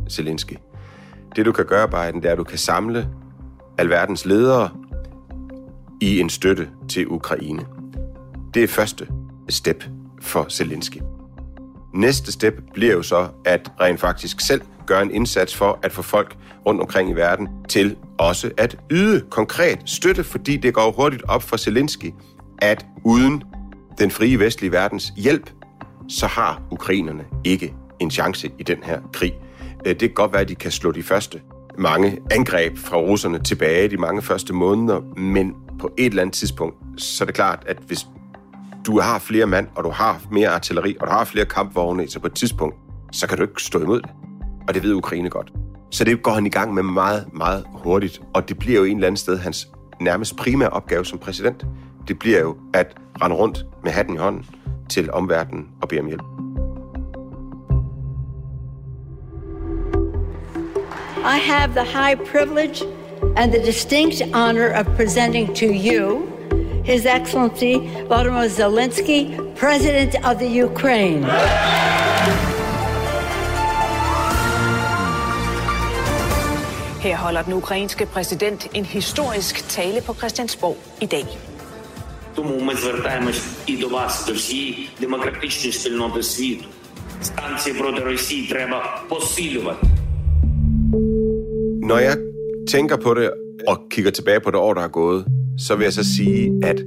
Zelensky? 0.10 0.53
Det 1.36 1.46
du 1.46 1.51
kan 1.51 1.65
gøre, 1.65 1.88
Biden, 1.88 2.22
det 2.22 2.25
er, 2.25 2.31
at 2.31 2.38
du 2.38 2.43
kan 2.43 2.58
samle 2.58 3.10
alverdens 3.77 4.25
ledere 4.25 4.70
i 6.01 6.20
en 6.20 6.29
støtte 6.29 6.70
til 6.89 7.08
Ukraine. 7.08 7.65
Det 8.53 8.63
er 8.63 8.67
første 8.67 9.08
step 9.50 9.84
for 10.22 10.46
Zelensky. 10.50 10.98
Næste 11.93 12.31
step 12.31 12.62
bliver 12.74 12.93
jo 12.93 13.03
så 13.03 13.27
at 13.46 13.72
rent 13.81 14.00
faktisk 14.00 14.39
selv 14.41 14.62
gøre 14.88 15.01
en 15.01 15.12
indsats 15.12 15.55
for 15.55 15.79
at 15.84 15.91
få 15.91 16.01
folk 16.01 16.38
rundt 16.65 16.81
omkring 16.81 17.10
i 17.10 17.13
verden 17.13 17.50
til 17.70 17.98
også 18.17 18.51
at 18.58 18.77
yde 18.91 19.22
konkret 19.29 19.79
støtte, 19.86 20.24
fordi 20.24 20.58
det 20.58 20.74
går 20.74 20.91
hurtigt 20.91 21.24
op 21.27 21.43
for 21.43 21.58
Zelensky, 21.58 22.13
at 22.62 22.86
uden 23.05 23.43
den 24.00 24.12
frie 24.12 24.39
vestlige 24.39 24.72
verdens 24.72 25.13
hjælp, 25.17 25.50
så 26.10 26.27
har 26.27 26.62
ukrainerne 26.72 27.25
ikke 27.43 27.74
en 28.01 28.12
chance 28.12 28.51
i 28.60 28.63
den 28.63 28.77
her 28.84 29.00
krig. 29.13 29.34
Øh, 29.86 29.89
det 29.89 30.00
kan 30.00 30.13
godt 30.13 30.34
være, 30.34 30.41
at 30.41 30.50
de 30.50 30.55
kan 30.55 30.72
slå 30.72 30.91
de 30.91 31.03
første 31.03 31.41
mange 31.77 32.17
angreb 32.31 32.77
fra 32.77 32.98
russerne 32.98 33.39
tilbage 33.39 33.88
de 33.88 33.98
mange 33.98 34.22
første 34.22 34.53
måneder, 34.53 35.01
men 35.17 35.55
på 35.79 35.91
et 35.98 36.05
eller 36.05 36.22
andet 36.22 36.36
tidspunkt, 36.36 36.75
så 36.98 37.24
er 37.24 37.25
det 37.25 37.36
klart, 37.36 37.63
at 37.67 37.77
hvis 37.88 38.08
du 38.88 39.00
har 39.00 39.20
flere 39.20 39.48
mand, 39.48 39.67
og 39.75 39.84
du 39.84 39.89
har 39.89 40.22
mere 40.31 40.50
artilleri, 40.50 40.98
og 41.00 41.08
du 41.08 41.12
har 41.12 41.25
flere 41.25 41.46
kampvogne, 41.46 42.08
så 42.08 42.20
på 42.20 42.27
et 42.27 42.34
tidspunkt, 42.34 42.75
så 43.12 43.27
kan 43.27 43.38
du 43.38 43.43
ikke 43.43 43.63
stå 43.63 43.79
imod 43.79 44.01
det. 44.01 44.10
Og 44.67 44.74
det 44.74 44.84
ved 44.84 44.93
Ukraine 44.93 45.29
godt. 45.29 45.51
Så 45.91 46.03
det 46.03 46.24
går 46.24 46.31
han 46.31 46.46
i 46.46 46.50
gang 46.50 46.74
med 46.74 46.84
meget, 46.84 47.34
meget 47.34 47.65
hurtigt. 47.74 48.22
Og 48.34 48.50
det 48.50 48.60
bliver 48.60 48.79
jo 48.79 48.86
en 48.86 48.98
eller 48.98 49.08
anden 49.08 49.17
sted 49.17 49.38
hans 49.38 49.67
nærmest 50.00 50.36
primære 50.36 50.70
opgave 50.70 51.05
som 51.05 51.20
præsident. 51.20 51.65
Det 52.08 52.20
bliver 52.20 52.39
jo 52.39 52.58
at 52.74 52.98
rende 53.22 53.36
rundt 53.36 53.65
med 53.84 53.91
hatten 53.91 54.15
i 54.15 54.17
hånden 54.17 54.46
til 54.89 55.12
omverdenen 55.12 55.67
og 55.81 55.89
bede 55.89 56.01
om 56.01 56.08
hjælp. 56.08 56.50
I 61.25 61.38
have 61.38 61.75
the 61.75 61.85
high 61.85 62.14
privilege 62.14 62.83
and 63.37 63.52
the 63.52 63.61
distinct 63.61 64.23
honor 64.33 64.69
of 64.69 64.87
presenting 64.97 65.52
to 65.55 65.66
you 65.66 66.33
His 66.85 67.05
Excellency 67.05 67.75
Volodymyr 68.09 68.49
Zelensky, 68.49 69.37
President 69.57 70.14
of 70.25 70.38
the 70.38 70.49
Ukraine. 70.49 71.23
Her 77.02 77.16
holder 77.16 77.43
den 77.43 77.52
ukrainske 77.52 78.07
præsident 78.07 78.69
en 78.75 78.85
historisk 78.85 79.69
tale 79.69 80.00
på 80.00 80.14
Christiansborg 80.14 80.76
i 81.00 81.07
dag. 81.07 81.26
Тому 82.35 82.61
ми 82.61 82.75
звертаємось 82.75 83.43
і 83.66 83.76
до 83.76 83.88
вас, 83.88 84.26
до 84.26 84.33
всієї 84.33 84.88
демократичної 85.00 85.73
спільноти 85.73 86.23
світу. 86.23 86.64
Станції 87.23 87.75
проти 87.75 88.00
Росії 88.00 88.49
треба 88.49 89.02
посилювати. 89.09 89.87
Når 91.91 92.00
jeg 92.00 92.17
tænker 92.67 92.98
på 92.98 93.13
det 93.13 93.31
og 93.67 93.77
kigger 93.89 94.12
tilbage 94.12 94.39
på 94.39 94.51
det 94.51 94.60
år, 94.60 94.74
der 94.74 94.81
er 94.81 94.88
gået, 94.88 95.25
så 95.57 95.75
vil 95.75 95.83
jeg 95.83 95.93
så 95.93 96.15
sige, 96.15 96.51
at 96.63 96.83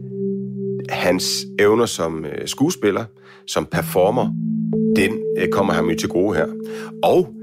hans 0.88 1.46
evner 1.58 1.86
som 1.86 2.24
øh, 2.24 2.48
skuespiller, 2.48 3.04
som 3.46 3.66
performer, 3.66 4.30
den 4.96 5.12
øh, 5.38 5.48
kommer 5.48 5.72
ham 5.72 5.90
jo 5.90 5.96
til 5.96 6.08
gode 6.08 6.36
her. 6.36 6.46
Og 7.02 7.34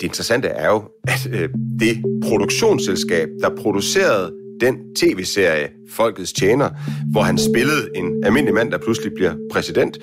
det 0.00 0.06
interessante 0.06 0.48
er 0.48 0.68
jo, 0.70 0.82
at 1.08 1.28
øh, 1.32 1.48
det 1.80 2.04
produktionsselskab, 2.28 3.28
der 3.40 3.56
producerede 3.56 4.32
den 4.60 4.94
tv-serie 4.94 5.68
Folkets 5.90 6.32
Tjener, 6.32 6.70
hvor 7.12 7.22
han 7.22 7.38
spillede 7.38 7.88
en 7.94 8.24
almindelig 8.24 8.54
mand, 8.54 8.70
der 8.70 8.78
pludselig 8.78 9.12
bliver 9.14 9.34
præsident. 9.52 9.98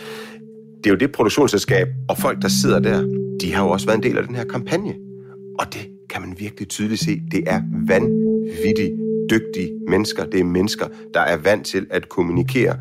Det 0.78 0.86
er 0.86 0.90
jo 0.90 0.96
det 0.96 1.12
produktionsselskab, 1.12 1.88
og 2.10 2.18
folk, 2.18 2.42
der 2.42 2.50
sidder 2.62 2.80
der, 2.80 3.02
de 3.42 3.54
har 3.54 3.64
jo 3.64 3.70
også 3.70 3.86
været 3.86 3.98
en 3.98 4.04
del 4.04 4.18
af 4.18 4.28
den 4.28 4.36
her 4.36 4.44
kampagne. 4.44 4.96
Og 5.60 5.74
det 5.74 5.99
kan 6.11 6.21
man 6.21 6.35
virkelig 6.39 6.69
tydeligt 6.69 7.01
se. 7.01 7.21
Det 7.31 7.45
er 7.47 7.61
vanvittigt 7.87 8.93
dygtige 9.31 9.71
mennesker. 9.89 10.25
Det 10.25 10.41
er 10.41 10.45
mennesker, 10.45 10.87
der 11.15 11.21
er 11.21 11.37
vant 11.37 11.67
til 11.67 11.87
at 11.91 12.09
kommunikere. 12.09 12.77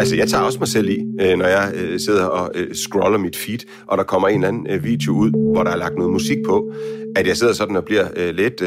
Altså, 0.00 0.16
jeg 0.16 0.28
tager 0.28 0.44
også 0.44 0.58
mig 0.58 0.68
selv 0.68 0.88
i, 0.88 0.98
øh, 1.20 1.38
når 1.38 1.46
jeg 1.46 1.72
øh, 1.74 2.00
sidder 2.00 2.24
og 2.24 2.50
øh, 2.54 2.74
scroller 2.74 3.18
mit 3.18 3.36
feed, 3.36 3.58
og 3.86 3.98
der 3.98 4.04
kommer 4.04 4.28
en 4.28 4.34
eller 4.34 4.48
anden 4.48 4.84
video 4.84 5.12
ud, 5.12 5.52
hvor 5.52 5.64
der 5.64 5.70
er 5.70 5.76
lagt 5.76 5.96
noget 5.96 6.12
musik 6.12 6.38
på, 6.46 6.72
at 7.16 7.26
jeg 7.26 7.36
sidder 7.36 7.52
sådan 7.52 7.76
og 7.76 7.84
bliver 7.84 8.32
lidt 8.32 8.62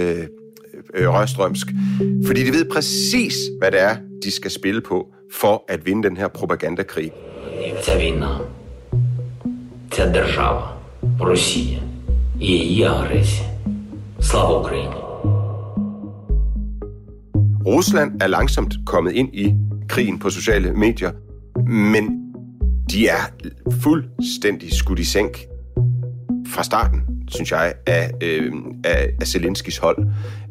rørstrømsk. 0.95 1.67
Fordi 2.25 2.43
de 2.43 2.51
ved 2.51 2.65
præcis, 2.65 3.35
hvad 3.59 3.71
det 3.71 3.81
er, 3.81 3.95
de 4.23 4.31
skal 4.31 4.51
spille 4.51 4.81
på, 4.81 5.07
for 5.31 5.65
at 5.67 5.85
vinde 5.85 6.09
den 6.09 6.17
her 6.17 6.27
propagandakrig. 6.27 7.11
Ця 7.81 7.97
війна, 7.97 8.39
ця 9.91 10.05
держава, 10.05 10.77
Росія 11.19 11.79
і 12.39 12.45
її 12.45 12.83
агресія. 12.83 13.49
Slav 14.20 14.60
Ukraini. 14.60 14.94
Rusland 17.66 18.22
er 18.22 18.26
langsomt 18.26 18.74
kommet 18.86 19.12
ind 19.12 19.34
i 19.34 19.54
krigen 19.88 20.18
på 20.18 20.30
sociale 20.30 20.72
medier, 20.72 21.12
men 21.68 22.34
de 22.90 23.08
er 23.08 23.32
fuldstændig 23.80 24.72
skudt 24.72 24.98
i 24.98 25.04
sænk 25.04 25.38
fra 26.46 26.62
starten, 26.62 27.00
synes 27.28 27.50
jeg, 27.50 27.74
af, 27.86 28.10
øh, 28.22 28.52
af, 28.84 29.08
af 29.20 29.26
Zelenskis 29.26 29.78
hold. 29.78 30.08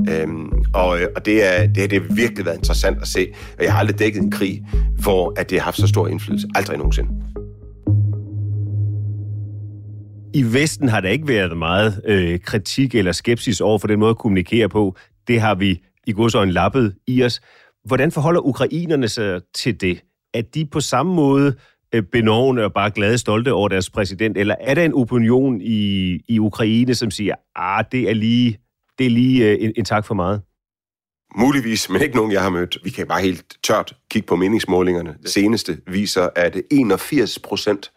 Øhm, 0.09 0.49
og, 0.73 0.99
øh, 1.01 1.07
og 1.15 1.25
det 1.25 1.57
er 1.57 1.67
det 1.67 1.91
har 1.91 2.15
virkelig 2.15 2.45
været 2.45 2.57
interessant 2.57 3.01
at 3.01 3.07
se. 3.07 3.27
Og 3.57 3.63
jeg 3.63 3.73
har 3.73 3.79
aldrig 3.79 3.99
dækket 3.99 4.21
en 4.21 4.31
krig, 4.31 4.65
hvor 5.01 5.33
at 5.39 5.49
det 5.49 5.59
har 5.59 5.63
haft 5.63 5.77
så 5.77 5.87
stor 5.87 6.07
indflydelse. 6.07 6.47
Aldrig 6.55 6.77
nogensinde. 6.77 7.09
I 10.33 10.43
Vesten 10.43 10.89
har 10.89 11.01
der 11.01 11.09
ikke 11.09 11.27
været 11.27 11.57
meget 11.57 12.01
øh, 12.05 12.39
kritik 12.39 12.95
eller 12.95 13.11
skepsis 13.11 13.61
over 13.61 13.79
for 13.79 13.87
den 13.87 13.99
måde 13.99 14.09
at 14.09 14.17
kommunikere 14.17 14.69
på. 14.69 14.95
Det 15.27 15.41
har 15.41 15.55
vi 15.55 15.81
i 16.07 16.11
godsøjne 16.11 16.51
lappet 16.51 16.95
i 17.07 17.23
os. 17.23 17.41
Hvordan 17.85 18.11
forholder 18.11 18.41
ukrainerne 18.41 19.07
sig 19.07 19.41
til 19.55 19.81
det? 19.81 20.03
Er 20.33 20.41
de 20.41 20.65
på 20.65 20.79
samme 20.79 21.15
måde 21.15 21.55
øh, 21.95 22.03
benovne 22.03 22.63
og 22.63 22.73
bare 22.73 22.91
glade 22.91 23.17
stolte 23.17 23.53
over 23.53 23.69
deres 23.69 23.89
præsident, 23.89 24.37
eller 24.37 24.55
er 24.61 24.73
der 24.73 24.85
en 24.85 24.93
opinion 24.93 25.61
i, 25.61 26.19
i 26.29 26.39
Ukraine, 26.39 26.95
som 26.95 27.11
siger, 27.11 27.35
ah, 27.55 27.85
det 27.91 28.09
er 28.09 28.13
lige, 28.13 28.57
det 28.97 29.05
er 29.05 29.09
lige 29.09 29.51
øh, 29.51 29.57
en, 29.63 29.73
en 29.77 29.85
tak 29.85 30.05
for 30.05 30.13
meget? 30.13 30.41
Muligvis, 31.35 31.89
men 31.89 32.01
ikke 32.01 32.15
nogen, 32.15 32.31
jeg 32.31 32.41
har 32.41 32.49
mødt. 32.49 32.77
Vi 32.83 32.89
kan 32.89 33.07
bare 33.07 33.21
helt 33.21 33.57
tørt 33.63 33.93
kigge 34.11 34.27
på 34.27 34.35
meningsmålingerne. 34.35 35.15
Det 35.21 35.29
seneste 35.29 35.77
viser, 35.87 36.29
at 36.35 36.61
81 36.71 37.39
procent 37.39 37.91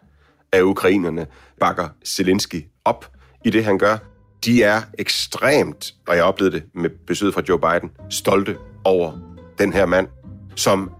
af 0.52 0.62
ukrainerne 0.62 1.26
bakker 1.60 1.88
Zelensky 2.06 2.64
op 2.84 3.12
i 3.44 3.50
det, 3.50 3.64
han 3.64 3.78
gør 3.78 3.96
de 4.44 4.62
er 4.62 4.80
ekstremt, 4.98 5.94
og 6.08 6.16
jeg 6.16 6.24
oplevede 6.24 6.56
det 6.56 6.64
med 6.74 6.90
besøget 7.06 7.34
fra 7.34 7.42
Joe 7.48 7.58
Biden, 7.58 7.90
stolte 8.10 8.56
over 8.84 9.12
den 9.58 9.72
her 9.72 9.86
mand, 9.86 10.08
som 10.56 10.90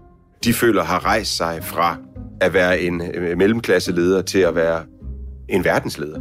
de 0.43 0.53
føler 0.53 0.83
har 0.83 1.05
rejst 1.05 1.37
sig 1.37 1.63
fra 1.63 1.97
at 2.41 2.53
være 2.53 2.81
en 2.81 3.01
øh, 3.15 3.37
mellemklasseleder 3.37 4.21
til 4.21 4.39
at 4.39 4.55
være 4.55 4.85
en 5.49 5.63
verdensleder. 5.63 6.19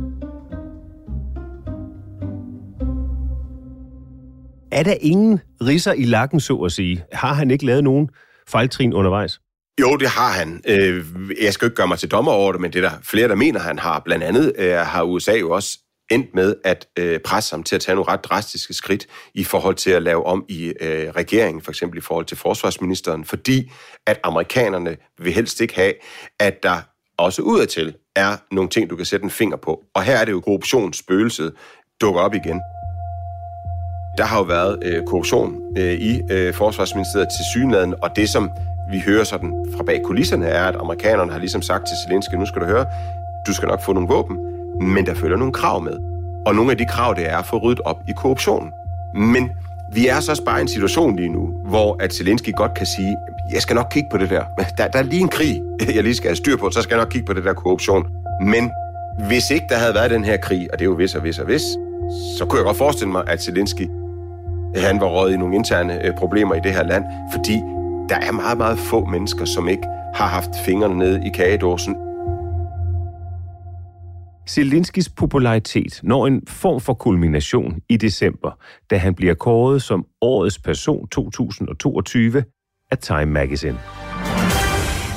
Er 4.73 4.83
der 4.83 4.95
ingen 5.01 5.41
risser 5.63 5.93
i 5.93 6.05
lakken, 6.05 6.41
så 6.41 6.57
at 6.57 6.73
sige? 6.73 7.05
Har 7.13 7.35
han 7.35 7.51
ikke 7.51 7.67
lavet 7.67 7.85
nogen 7.85 8.09
fejltrin 8.49 8.93
undervejs? 8.93 9.41
Jo, 9.81 9.97
det 9.97 10.09
har 10.09 10.33
han. 10.33 10.61
Øh, 10.69 11.05
jeg 11.43 11.53
skal 11.53 11.67
ikke 11.67 11.77
gøre 11.77 11.89
mig 11.89 11.99
til 11.99 12.11
dommer 12.11 12.33
over 12.33 12.53
det, 12.53 12.61
men 12.61 12.73
det 12.73 12.85
er 12.85 12.89
der 12.89 12.97
flere, 13.03 13.29
der 13.29 13.35
mener, 13.35 13.61
han 13.61 13.79
har. 13.79 14.03
Blandt 14.05 14.25
andet 14.25 14.53
øh, 14.59 14.75
har 14.75 15.03
USA 15.03 15.33
jo 15.37 15.51
også 15.51 15.79
endt 16.11 16.35
med 16.35 16.55
at 16.65 16.87
øh, 16.99 17.21
presse 17.21 17.53
ham 17.53 17.63
til 17.63 17.75
at 17.75 17.81
tage 17.83 17.97
nogle 17.97 18.13
ret 18.13 18.25
drastiske 18.25 18.75
skridt 18.75 19.07
i 19.35 19.45
forhold 19.45 19.75
til 19.75 19.91
at 19.91 20.03
lave 20.03 20.27
om 20.27 20.45
i 20.49 20.73
øh, 20.81 21.11
regeringen, 21.11 21.63
for 21.63 21.71
eksempel 21.71 21.99
i 21.99 22.01
forhold 22.01 22.27
til 22.27 22.37
forsvarsministeren, 22.37 23.25
fordi 23.25 23.73
at 24.07 24.21
amerikanerne 24.25 24.97
vil 25.19 25.33
helst 25.33 25.61
ikke 25.61 25.75
have, 25.75 25.93
at 26.41 26.63
der 26.63 26.77
også 27.19 27.43
udadtil 27.43 27.95
er 28.17 28.37
nogle 28.53 28.71
ting, 28.71 28.91
du 28.91 28.97
kan 28.97 29.07
sætte 29.07 29.25
en 29.25 29.31
finger 29.31 29.57
på. 29.57 29.81
Og 29.95 30.03
her 30.03 30.17
er 30.17 30.25
det 30.25 30.33
jo 30.33 30.41
korruptionsspøgelset 30.41 31.53
dukker 32.01 32.21
op 32.21 32.35
igen. 32.35 32.61
Der 34.19 34.25
har 34.25 34.39
jo 34.39 34.45
været 34.45 34.83
øh, 34.85 35.03
korruption 35.07 35.79
øh, 35.79 35.93
i 35.93 36.21
øh, 36.31 36.55
Forsvarsministeriet 36.55 37.29
til 37.29 37.45
synligheden, 37.55 37.95
og 38.03 38.17
det 38.17 38.29
som 38.29 38.51
vi 38.91 39.03
hører 39.07 39.25
sådan 39.25 39.53
fra 39.77 39.83
bag 39.83 40.01
kulisserne 40.05 40.47
er, 40.47 40.65
at 40.65 40.77
amerikanerne 40.81 41.33
har 41.33 41.39
ligesom 41.39 41.63
sagt 41.63 41.87
til 41.87 41.97
Zelensky, 42.07 42.35
nu 42.35 42.47
skal 42.47 42.63
du 42.63 42.67
høre, 42.67 42.87
du 43.47 43.55
skal 43.55 43.69
nok 43.69 43.83
få 43.83 43.93
nogle 43.93 44.09
våben, 44.09 44.39
men 44.81 45.07
der 45.07 45.15
følger 45.15 45.37
nogle 45.37 45.53
krav 45.53 45.83
med. 45.83 45.99
Og 46.47 46.55
nogle 46.55 46.71
af 46.71 46.79
de 46.79 46.85
krav, 46.85 47.15
det 47.15 47.31
er 47.31 47.37
at 47.37 47.47
få 47.47 47.59
ryddet 47.59 47.81
op 47.81 48.03
i 48.09 48.13
korruptionen. 48.17 48.73
Men 49.15 49.51
vi 49.93 50.07
er 50.07 50.21
så 50.21 50.33
også 50.33 50.45
bare 50.45 50.59
i 50.59 50.63
en 50.63 50.69
situation 50.69 51.17
lige 51.17 51.29
nu, 51.29 51.51
hvor 51.65 51.97
at 52.03 52.15
Zelensky 52.15 52.53
godt 52.57 52.75
kan 52.75 52.87
sige, 52.87 53.17
jeg 53.53 53.63
skal 53.63 53.77
nok 53.77 53.87
kigge 53.91 54.09
på 54.11 54.19
det 54.19 54.31
der. 54.31 54.45
der. 54.79 54.89
Der 54.89 54.99
er 54.99 55.03
lige 55.03 55.23
en 55.23 55.29
krig, 55.29 55.63
jeg 55.97 56.03
lige 56.03 56.15
skal 56.15 56.29
have 56.29 56.37
styr 56.37 56.57
på, 56.57 56.71
så 56.71 56.83
skal 56.83 56.95
jeg 56.95 57.05
nok 57.05 57.11
kigge 57.11 57.27
på 57.27 57.33
det 57.33 57.45
der 57.45 57.53
korruption. 57.53 58.07
Men 58.41 58.71
hvis 59.29 59.51
ikke 59.51 59.67
der 59.69 59.77
havde 59.77 59.95
været 59.95 60.11
den 60.11 60.25
her 60.25 60.37
krig, 60.37 60.69
og 60.73 60.79
det 60.79 60.85
er 60.85 60.89
jo 60.89 60.95
vis 60.95 61.15
og 61.15 61.25
vis 61.25 61.39
og 61.39 61.49
vis, 61.49 61.63
så 62.39 62.47
kunne 62.49 62.59
jeg 62.59 62.65
godt 62.65 62.77
forestille 62.77 63.13
mig, 63.13 63.23
at 63.27 63.43
Zelensky 63.43 63.89
han 64.77 65.01
var 65.01 65.07
råd 65.07 65.31
i 65.31 65.37
nogle 65.37 65.55
interne 65.55 66.07
øh, 66.07 66.15
problemer 66.15 66.55
i 66.55 66.61
det 66.65 66.73
her 66.73 66.83
land, 66.83 67.05
fordi 67.33 67.57
der 68.11 68.17
er 68.17 68.33
meget, 68.33 68.59
meget 68.59 68.79
få 68.79 69.05
mennesker, 69.05 69.45
som 69.45 69.69
ikke 69.69 69.87
har 70.15 70.27
haft 70.27 70.51
fingrene 70.67 70.99
nede 70.99 71.27
i 71.27 71.31
kagedåsen 71.35 71.97
Zelinskis 74.51 75.09
popularitet 75.09 76.01
når 76.03 76.27
en 76.27 76.43
form 76.49 76.81
for 76.81 76.95
kulmination 76.95 77.81
i 77.89 77.97
december, 77.97 78.51
da 78.91 78.97
han 78.97 79.15
bliver 79.15 79.35
kåret 79.35 79.83
som 79.83 80.05
årets 80.21 80.59
person 80.59 81.09
2022 81.09 82.45
af 82.91 82.99
Time 82.99 83.27
Magazine. 83.27 83.79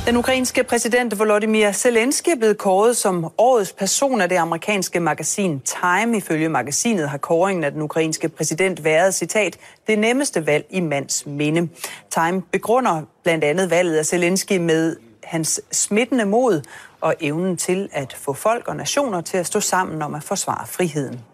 Den 0.05 0.17
ukrainske 0.17 0.63
præsident 0.63 1.19
Volodymyr 1.19 1.71
Zelensky 1.71 2.29
er 2.29 2.35
blevet 2.35 2.57
kåret 2.57 2.97
som 2.97 3.31
årets 3.37 3.73
person 3.73 4.21
af 4.21 4.29
det 4.29 4.35
amerikanske 4.35 4.99
magasin 4.99 5.59
Time. 5.59 6.17
Ifølge 6.17 6.49
magasinet 6.49 7.09
har 7.09 7.17
kåringen 7.17 7.63
af 7.63 7.71
den 7.71 7.81
ukrainske 7.81 8.29
præsident 8.29 8.83
været, 8.83 9.15
citat, 9.15 9.57
det 9.87 9.99
nemmeste 9.99 10.47
valg 10.47 10.65
i 10.69 10.79
mands 10.79 11.25
minde. 11.25 11.69
Time 12.09 12.41
begrunder 12.41 13.01
blandt 13.23 13.43
andet 13.43 13.69
valget 13.69 13.97
af 13.97 14.05
Zelensky 14.05 14.57
med 14.57 14.95
hans 15.23 15.61
smittende 15.71 16.25
mod 16.25 16.61
og 17.01 17.15
evnen 17.19 17.57
til 17.57 17.89
at 17.91 18.13
få 18.13 18.33
folk 18.33 18.67
og 18.67 18.75
nationer 18.75 19.21
til 19.21 19.37
at 19.37 19.45
stå 19.45 19.59
sammen 19.59 20.01
om 20.01 20.15
at 20.15 20.23
forsvare 20.23 20.67
friheden. 20.67 21.32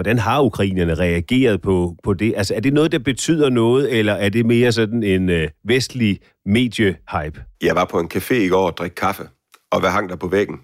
Hvordan 0.00 0.18
har 0.18 0.42
ukrainerne 0.42 0.94
reageret 0.94 1.62
på, 1.62 1.96
på 2.02 2.14
det? 2.14 2.34
Altså, 2.36 2.54
er 2.54 2.60
det 2.60 2.72
noget, 2.72 2.92
der 2.92 2.98
betyder 2.98 3.48
noget, 3.48 3.98
eller 3.98 4.12
er 4.12 4.28
det 4.28 4.46
mere 4.46 4.72
sådan 4.72 5.02
en 5.02 5.28
øh, 5.28 5.48
vestlig 5.64 6.20
mediehype? 6.46 7.44
Jeg 7.62 7.74
var 7.74 7.84
på 7.84 8.00
en 8.00 8.10
café 8.14 8.34
i 8.34 8.48
går 8.48 8.66
og 8.66 8.76
drikke 8.76 8.94
kaffe, 8.94 9.28
og 9.70 9.80
hvad 9.80 9.90
hang 9.90 10.08
der 10.08 10.16
på 10.16 10.28
væggen? 10.28 10.56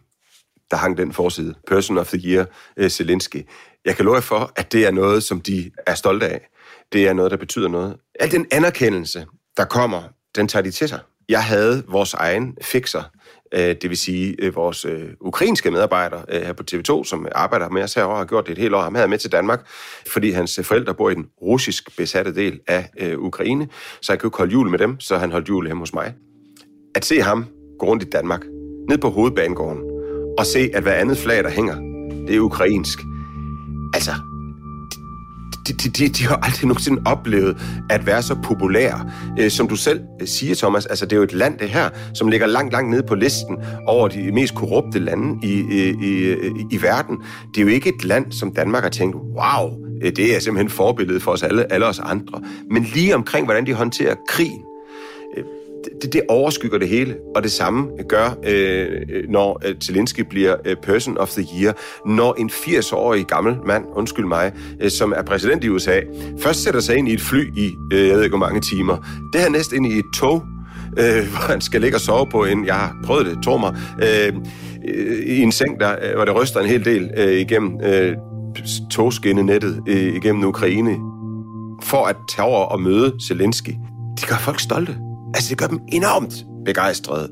Der 0.71 0.77
hang 0.77 0.99
den 0.99 1.13
forside. 1.13 1.55
Person 1.67 1.99
of 1.99 2.09
the 2.09 2.31
Year, 2.31 2.47
øh, 2.77 2.91
Zelensky. 2.91 3.47
Jeg 3.85 3.97
kan 3.97 4.05
love 4.05 4.23
for, 4.23 4.53
at 4.57 4.73
det 4.73 4.87
er 4.87 4.91
noget, 4.91 5.23
som 5.23 5.41
de 5.41 5.71
er 5.87 5.95
stolte 5.95 6.29
af. 6.29 6.49
Det 6.93 7.09
er 7.09 7.13
noget, 7.13 7.31
der 7.31 7.37
betyder 7.37 7.69
noget. 7.69 7.97
Al 8.21 8.31
den 8.31 8.47
anerkendelse, 8.53 9.27
der 9.57 9.65
kommer, 9.65 10.03
den 10.37 10.49
tager 10.49 10.63
de 10.63 10.71
til 10.71 10.89
sig. 10.89 11.01
Jeg 11.29 11.45
havde 11.45 11.85
vores 11.89 12.15
egen 12.15 12.57
fixer, 12.63 13.03
Øh, 13.53 13.61
det 13.83 13.91
vil 13.91 13.97
sige 13.97 14.37
øh, 14.39 14.57
vores 14.57 14.85
øh, 14.85 15.09
ukrainske 15.21 15.71
medarbejder 15.71 16.19
øh, 16.29 16.43
her 16.43 16.53
på 16.53 16.63
TV2, 16.71 17.05
som 17.05 17.29
arbejder 17.33 17.69
med 17.69 17.83
os 17.83 17.95
herovre, 17.95 18.15
og 18.15 18.19
har 18.19 18.25
gjort 18.25 18.47
det 18.47 18.53
et 18.53 18.59
helt 18.59 18.75
år. 18.75 18.83
Han 18.83 18.95
havde 18.95 19.09
med 19.09 19.19
til 19.19 19.33
Danmark, 19.33 19.67
fordi 20.07 20.31
hans 20.31 20.61
forældre 20.63 20.95
bor 20.95 21.11
i 21.11 21.15
den 21.15 21.27
russisk 21.43 21.97
besatte 21.97 22.35
del 22.35 22.61
af 22.67 22.91
Ukraine, 23.17 23.69
så 24.03 24.13
jeg 24.13 24.21
kunne 24.21 24.29
ikke 24.29 24.39
holde 24.39 24.53
jul 24.53 24.71
med 24.71 24.79
dem, 24.79 25.01
så 25.01 25.17
han 25.17 25.33
holdt 25.33 25.49
jul 25.49 25.67
hjemme 25.67 25.83
hos 25.83 25.95
mig. 25.95 26.15
At 26.95 27.05
se 27.05 27.21
ham 27.21 27.47
gå 27.79 27.87
rundt 27.87 28.03
i 28.03 28.07
Danmark, 28.07 28.45
ned 28.89 28.99
på 28.99 29.11
hovedbanegården, 29.11 29.83
og 30.39 30.47
se, 30.47 30.71
at 30.75 30.83
hver 30.83 30.93
andet 30.93 31.19
flag, 31.19 31.45
der 31.45 31.51
hænger, 31.51 31.77
det 32.27 32.37
er 32.37 32.41
ukrainsk. 32.41 32.99
Altså, 33.95 34.13
de, 35.73 35.89
de, 35.89 36.09
de, 36.09 36.27
har 36.27 36.37
aldrig 36.37 36.67
nogensinde 36.67 37.03
oplevet 37.07 37.57
at 37.91 38.07
være 38.07 38.23
så 38.23 38.35
populære. 38.35 39.11
Øh, 39.39 39.51
som 39.51 39.69
du 39.69 39.77
selv 39.77 40.01
øh, 40.21 40.29
siger, 40.29 40.55
Thomas, 40.55 40.87
altså 40.87 41.05
det 41.07 41.13
er 41.13 41.17
jo 41.17 41.23
et 41.23 41.33
land, 41.33 41.59
det 41.59 41.69
her, 41.69 41.89
som 42.15 42.29
ligger 42.29 42.47
langt, 42.47 42.73
langt 42.73 42.91
nede 42.91 43.03
på 43.03 43.15
listen 43.15 43.57
over 43.87 44.09
de 44.09 44.33
mest 44.33 44.55
korrupte 44.55 44.99
lande 44.99 45.47
i, 45.47 45.53
i, 45.53 45.89
i, 45.89 46.37
i 46.71 46.83
verden. 46.83 47.17
Det 47.55 47.61
er 47.61 47.63
jo 47.63 47.69
ikke 47.69 47.89
et 47.89 48.05
land, 48.05 48.33
som 48.33 48.55
Danmark 48.55 48.83
har 48.83 48.91
tænkt, 48.91 49.17
wow, 49.17 49.71
øh, 50.03 50.13
det 50.17 50.37
er 50.37 50.41
simpelthen 50.41 50.71
forbilledet 50.71 51.23
for 51.23 51.33
os 51.33 51.43
alle, 51.43 51.73
alle 51.73 51.87
os 51.87 51.99
andre. 51.99 52.43
Men 52.71 52.87
lige 52.95 53.15
omkring, 53.15 53.47
hvordan 53.47 53.67
de 53.67 53.75
håndterer 53.75 54.15
krigen, 54.29 54.63
det, 56.03 56.13
det 56.13 56.23
overskygger 56.29 56.79
det 56.79 56.89
hele, 56.89 57.17
og 57.35 57.43
det 57.43 57.53
samme 57.53 57.89
øh, 57.99 58.05
gør, 58.09 58.39
øh, 58.47 58.89
når 59.29 59.61
øh, 59.65 59.75
Zelensky 59.83 60.21
bliver 60.21 60.57
øh, 60.65 60.77
Person 60.83 61.19
of 61.19 61.31
the 61.31 61.47
Year, 61.61 61.75
når 62.07 62.35
en 62.39 62.51
80-årig 62.51 63.25
gammel 63.25 63.57
mand, 63.67 63.85
undskyld 63.95 64.27
mig, 64.27 64.53
øh, 64.81 64.91
som 64.91 65.13
er 65.17 65.23
præsident 65.23 65.65
i 65.65 65.69
USA, 65.69 66.01
først 66.41 66.63
sætter 66.63 66.81
sig 66.81 66.97
ind 66.97 67.09
i 67.09 67.13
et 67.13 67.21
fly 67.21 67.57
i, 67.57 67.71
øh, 67.93 68.07
jeg 68.07 68.17
ved 68.17 68.23
ikke 68.23 68.37
hvor 68.37 68.47
mange 68.47 68.61
timer, 68.61 68.97
det 69.33 69.43
er 69.45 69.49
næsten 69.49 69.77
ind 69.85 69.93
i 69.93 69.99
et 69.99 70.05
tog, 70.15 70.43
øh, 71.01 71.29
hvor 71.31 71.51
han 71.51 71.61
skal 71.61 71.81
ligge 71.81 71.97
og 71.97 72.01
sove 72.01 72.27
på 72.31 72.45
en, 72.45 72.67
jeg 72.67 72.75
har 72.75 72.97
prøvet 73.05 73.27
det, 73.27 73.39
tror 73.45 73.59
mig, 73.59 73.77
øh, 74.03 74.33
i 75.27 75.43
en 75.43 75.53
seng, 75.53 75.81
der, 75.81 76.15
hvor 76.15 76.25
det 76.25 76.35
ryster 76.35 76.61
en 76.61 76.67
hel 76.67 76.85
del 76.85 77.11
øh, 77.17 77.33
igennem 77.33 77.81
øh, 77.85 78.15
togskinnenettet 78.91 79.83
øh, 79.89 80.15
igennem 80.17 80.45
Ukraine, 80.45 80.97
for 81.83 82.05
at 82.05 82.17
tage 82.29 82.47
over 82.47 82.65
og 82.65 82.81
møde 82.81 83.15
Zelensky. 83.29 83.71
De 84.21 84.27
gør 84.29 84.37
folk 84.37 84.61
stolte. 84.61 85.06
Altså, 85.37 85.51
det 85.51 85.59
gør 85.59 85.67
dem 85.67 85.81
enormt 85.93 86.35
begejstrede. 86.65 87.31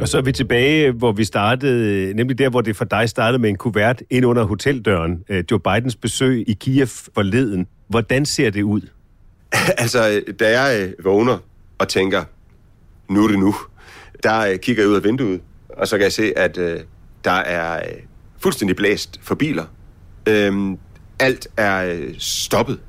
Og 0.00 0.08
så 0.08 0.18
er 0.18 0.22
vi 0.22 0.32
tilbage, 0.32 0.92
hvor 0.92 1.12
vi 1.12 1.24
startede, 1.24 2.14
nemlig 2.14 2.38
der, 2.38 2.48
hvor 2.48 2.60
det 2.60 2.76
for 2.76 2.84
dig 2.84 3.08
startede 3.08 3.42
med 3.42 3.50
en 3.50 3.56
kuvert 3.56 4.02
ind 4.10 4.26
under 4.26 4.44
hoteldøren. 4.44 5.24
Øh, 5.28 5.44
Joe 5.50 5.60
Bidens 5.60 5.96
besøg 5.96 6.44
i 6.46 6.52
Kiev 6.52 6.86
forleden. 6.86 7.66
Hvordan 7.88 8.24
ser 8.26 8.50
det 8.50 8.62
ud? 8.62 8.80
altså, 9.78 10.22
da 10.40 10.60
jeg 10.60 10.82
øh, 10.82 11.04
vågner 11.04 11.38
og 11.78 11.88
tænker, 11.88 12.24
nu 13.08 13.24
er 13.24 13.28
det 13.28 13.38
nu, 13.38 13.54
der 14.22 14.40
øh, 14.40 14.58
kigger 14.58 14.82
jeg 14.82 14.90
ud 14.90 14.96
af 14.96 15.04
vinduet, 15.04 15.40
og 15.68 15.88
så 15.88 15.96
kan 15.96 16.04
jeg 16.04 16.12
se, 16.12 16.38
at 16.38 16.58
øh, 16.58 16.80
der 17.24 17.30
er 17.30 17.82
fuldstændig 18.38 18.76
blæst 18.76 19.20
for 19.22 19.34
biler. 19.34 19.64
Øhm, 20.28 20.78
alt 21.22 21.48
er 21.56 21.84
øh, 21.84 22.14
stoppet. 22.18 22.80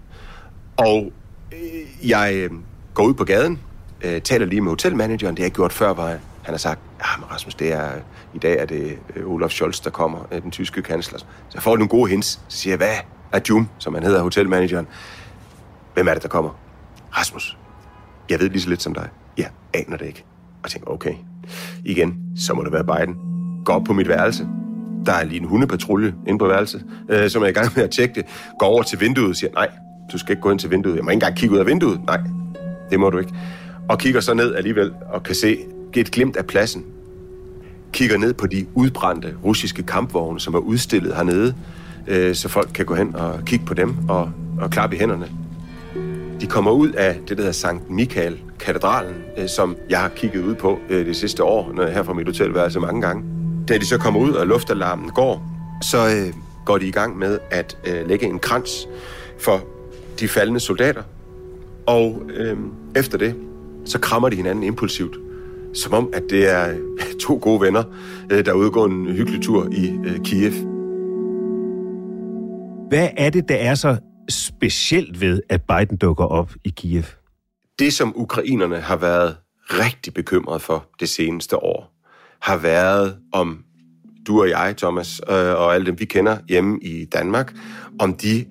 Og 0.77 1.11
øh, 1.51 2.09
jeg 2.09 2.33
øh, 2.35 2.51
går 2.93 3.03
ud 3.03 3.13
på 3.13 3.23
gaden, 3.23 3.59
øh, 4.01 4.21
taler 4.21 4.45
lige 4.45 4.61
med 4.61 4.71
hotelmanageren, 4.71 5.35
det 5.35 5.39
har 5.39 5.45
jeg 5.45 5.51
gjort 5.51 5.73
før, 5.73 5.93
hvor 5.93 6.03
han 6.03 6.19
har 6.53 6.57
sagt, 6.57 6.79
ja, 6.99 7.17
men 7.19 7.31
Rasmus, 7.31 7.55
det 7.55 7.73
er, 7.73 7.89
i 8.33 8.37
dag 8.37 8.59
er 8.59 8.65
det 8.65 8.97
Olaf 9.25 9.51
Scholz, 9.51 9.81
der 9.83 9.89
kommer, 9.89 10.19
den 10.43 10.51
tyske 10.51 10.81
kansler. 10.81 11.19
Så 11.19 11.25
jeg 11.53 11.63
får 11.63 11.75
nogle 11.77 11.89
gode 11.89 12.09
hints. 12.09 12.27
Så 12.27 12.57
siger 12.57 12.71
jeg, 12.71 12.77
hvad 12.77 12.95
er 13.31 13.39
Jum, 13.49 13.69
som 13.77 13.93
han 13.93 14.03
hedder, 14.03 14.21
hotelmanageren? 14.21 14.87
Hvem 15.93 16.07
er 16.07 16.13
det, 16.13 16.23
der 16.23 16.29
kommer? 16.29 16.59
Rasmus. 17.17 17.57
Jeg 18.29 18.39
ved 18.39 18.49
lige 18.49 18.61
så 18.61 18.69
lidt 18.69 18.81
som 18.81 18.93
dig. 18.93 19.09
Jeg 19.37 19.49
aner 19.73 19.97
det 19.97 20.05
ikke. 20.05 20.25
Og 20.49 20.59
jeg 20.63 20.71
tænker, 20.71 20.91
okay, 20.91 21.13
igen, 21.85 22.15
så 22.37 22.53
må 22.53 22.63
det 22.63 22.71
være 22.71 22.83
Biden. 22.83 23.15
Går 23.65 23.73
op 23.73 23.83
på 23.83 23.93
mit 23.93 24.07
værelse, 24.07 24.47
der 25.05 25.13
er 25.13 25.23
lige 25.23 25.41
en 25.41 25.47
hundepatrulje 25.47 26.13
inde 26.27 26.39
på 26.39 26.47
værelset, 26.47 26.85
øh, 27.09 27.29
som 27.29 27.43
er 27.43 27.47
i 27.47 27.51
gang 27.51 27.71
med 27.75 27.83
at 27.83 27.89
tjekke 27.89 28.15
det. 28.15 28.25
Går 28.59 28.65
over 28.65 28.83
til 28.83 28.99
vinduet 29.01 29.29
og 29.29 29.35
siger, 29.35 29.51
nej, 29.53 29.69
du 30.11 30.17
skal 30.17 30.31
ikke 30.31 30.41
gå 30.41 30.51
ind 30.51 30.59
til 30.59 30.71
vinduet. 30.71 30.95
Jeg 30.95 31.03
må 31.03 31.09
ikke 31.09 31.15
engang 31.15 31.35
kigge 31.35 31.55
ud 31.55 31.59
af 31.59 31.65
vinduet. 31.65 31.99
Nej, 32.05 32.19
det 32.91 32.99
må 32.99 33.09
du 33.09 33.17
ikke. 33.17 33.33
Og 33.89 33.99
kigger 33.99 34.21
så 34.21 34.33
ned 34.33 34.55
alligevel 34.55 34.91
og 35.11 35.23
kan 35.23 35.35
se 35.35 35.57
et 35.93 36.11
glimt 36.11 36.37
af 36.37 36.45
pladsen. 36.45 36.85
Kigger 37.91 38.17
ned 38.17 38.33
på 38.33 38.47
de 38.47 38.65
udbrændte 38.73 39.33
russiske 39.43 39.83
kampvogne, 39.83 40.39
som 40.39 40.53
er 40.53 40.59
udstillet 40.59 41.15
hernede, 41.15 41.55
øh, 42.07 42.35
så 42.35 42.49
folk 42.49 42.69
kan 42.73 42.85
gå 42.85 42.95
hen 42.95 43.15
og 43.15 43.39
kigge 43.45 43.65
på 43.65 43.73
dem 43.73 43.95
og, 44.09 44.31
og 44.61 44.69
klappe 44.69 44.95
i 44.95 44.99
hænderne. 44.99 45.25
De 46.41 46.47
kommer 46.47 46.71
ud 46.71 46.89
af 46.89 47.15
det, 47.27 47.29
der 47.29 47.35
hedder 47.35 47.51
Sankt 47.51 47.89
Michael 47.89 48.39
katedralen, 48.59 49.15
øh, 49.37 49.47
som 49.47 49.75
jeg 49.89 49.99
har 49.99 50.09
kigget 50.09 50.43
ud 50.43 50.55
på 50.55 50.79
øh, 50.89 51.05
det 51.05 51.15
sidste 51.15 51.43
år, 51.43 51.71
når 51.73 51.83
jeg 51.83 51.93
her 51.93 52.03
fra 52.03 52.13
mit 52.13 52.27
hotelværelse 52.27 52.79
mange 52.79 53.01
gange. 53.01 53.23
Da 53.67 53.77
de 53.77 53.85
så 53.85 53.97
kommer 53.97 54.19
ud, 54.19 54.31
og 54.31 54.47
luftalarmen 54.47 55.09
går, 55.09 55.43
så 55.81 55.97
øh, 55.97 56.33
går 56.65 56.77
de 56.77 56.87
i 56.87 56.91
gang 56.91 57.17
med 57.17 57.39
at 57.51 57.77
øh, 57.87 58.07
lægge 58.07 58.25
en 58.25 58.39
krans 58.39 58.87
for 59.39 59.61
de 60.19 60.27
faldende 60.27 60.59
soldater. 60.59 61.03
Og 61.87 62.21
øh, 62.33 62.57
efter 62.95 63.17
det, 63.17 63.35
så 63.85 63.99
krammer 63.99 64.29
de 64.29 64.35
hinanden 64.35 64.63
impulsivt, 64.63 65.17
som 65.73 65.93
om, 65.93 66.09
at 66.13 66.23
det 66.29 66.51
er 66.51 66.77
to 67.21 67.39
gode 67.41 67.61
venner, 67.61 67.83
øh, 68.31 68.45
der 68.45 68.53
udgår 68.53 68.85
en 68.85 69.05
hyggelig 69.05 69.41
tur 69.41 69.67
i 69.71 69.99
øh, 70.05 70.19
Kiev. 70.23 70.51
Hvad 72.89 73.09
er 73.17 73.29
det, 73.29 73.49
der 73.49 73.55
er 73.55 73.75
så 73.75 73.97
specielt 74.29 75.21
ved, 75.21 75.41
at 75.49 75.61
Biden 75.61 75.97
dukker 75.97 76.25
op 76.25 76.51
i 76.63 76.69
Kiev? 76.69 77.03
Det, 77.79 77.93
som 77.93 78.13
ukrainerne 78.15 78.79
har 78.79 78.95
været 78.95 79.35
rigtig 79.69 80.13
bekymret 80.13 80.61
for 80.61 80.85
det 80.99 81.09
seneste 81.09 81.57
år, 81.57 81.92
har 82.43 82.57
været 82.57 83.15
om 83.31 83.63
du 84.27 84.41
og 84.41 84.49
jeg, 84.49 84.73
Thomas, 84.77 85.21
øh, 85.29 85.35
og 85.35 85.75
alle 85.75 85.85
dem, 85.85 85.99
vi 85.99 86.05
kender 86.05 86.37
hjemme 86.49 86.79
i 86.81 87.05
Danmark, 87.05 87.53
om 87.99 88.13
de 88.13 88.45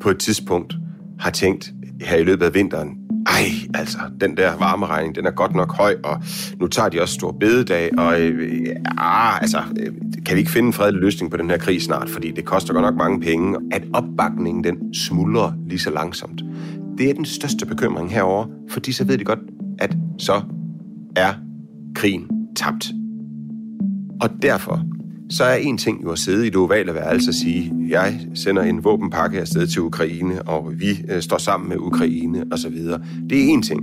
på 0.00 0.10
et 0.10 0.18
tidspunkt 0.18 0.74
har 1.20 1.30
tænkt 1.30 1.72
her 2.00 2.16
i 2.16 2.24
løbet 2.24 2.46
af 2.46 2.54
vinteren, 2.54 2.96
ej, 3.26 3.44
altså, 3.74 3.98
den 4.20 4.36
der 4.36 4.56
varmeregning, 4.56 5.14
den 5.14 5.26
er 5.26 5.30
godt 5.30 5.54
nok 5.54 5.76
høj, 5.76 5.96
og 6.04 6.22
nu 6.60 6.66
tager 6.66 6.88
de 6.88 7.00
også 7.00 7.14
stor 7.14 7.32
bededag, 7.32 7.98
og 7.98 8.20
øh, 8.20 8.66
ah, 8.98 9.40
altså, 9.40 9.62
øh, 9.80 9.92
kan 10.26 10.34
vi 10.34 10.38
ikke 10.38 10.50
finde 10.50 10.66
en 10.66 10.72
fredelig 10.72 11.00
løsning 11.00 11.30
på 11.30 11.36
den 11.36 11.50
her 11.50 11.58
krig 11.58 11.82
snart, 11.82 12.10
fordi 12.10 12.30
det 12.30 12.44
koster 12.44 12.72
godt 12.72 12.84
nok 12.84 12.96
mange 12.96 13.20
penge, 13.20 13.58
at 13.72 13.82
opbakningen 13.92 14.64
den 14.64 14.94
smuldrer 14.94 15.52
lige 15.66 15.78
så 15.78 15.90
langsomt. 15.90 16.42
Det 16.98 17.10
er 17.10 17.14
den 17.14 17.24
største 17.24 17.66
bekymring 17.66 18.12
herover, 18.12 18.46
fordi 18.70 18.92
så 18.92 19.04
ved 19.04 19.18
de 19.18 19.24
godt, 19.24 19.40
at 19.78 19.96
så 20.18 20.40
er 21.16 21.34
krigen 21.94 22.28
tabt. 22.56 22.99
Og 24.20 24.30
derfor 24.42 24.82
så 25.30 25.44
er 25.44 25.54
en 25.54 25.78
ting 25.78 26.02
jo 26.02 26.10
at 26.10 26.18
sidde 26.18 26.46
i 26.46 26.50
det 26.50 26.56
ovale 26.56 26.94
værelse 26.94 27.30
og 27.30 27.34
sige, 27.34 27.72
jeg 27.88 28.20
sender 28.34 28.62
en 28.62 28.84
våbenpakke 28.84 29.40
afsted 29.40 29.66
til 29.66 29.82
Ukraine, 29.82 30.42
og 30.42 30.72
vi 30.76 31.04
øh, 31.08 31.22
står 31.22 31.38
sammen 31.38 31.68
med 31.68 31.76
Ukraine 31.76 32.44
osv. 32.52 32.76
Det 33.30 33.44
er 33.44 33.48
en 33.48 33.62
ting. 33.62 33.80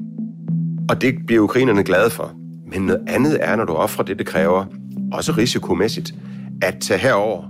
Og 0.89 1.01
det 1.01 1.15
bliver 1.27 1.43
ukrainerne 1.43 1.83
glade 1.83 2.09
for. 2.09 2.33
Men 2.71 2.81
noget 2.81 3.01
andet 3.07 3.37
er, 3.41 3.55
når 3.55 3.65
du 3.65 3.73
offrer 3.73 4.05
det, 4.05 4.17
det 4.17 4.27
kræver, 4.27 4.65
også 5.13 5.31
risikomæssigt, 5.31 6.15
at 6.61 6.77
tage 6.81 6.99
herover 6.99 7.43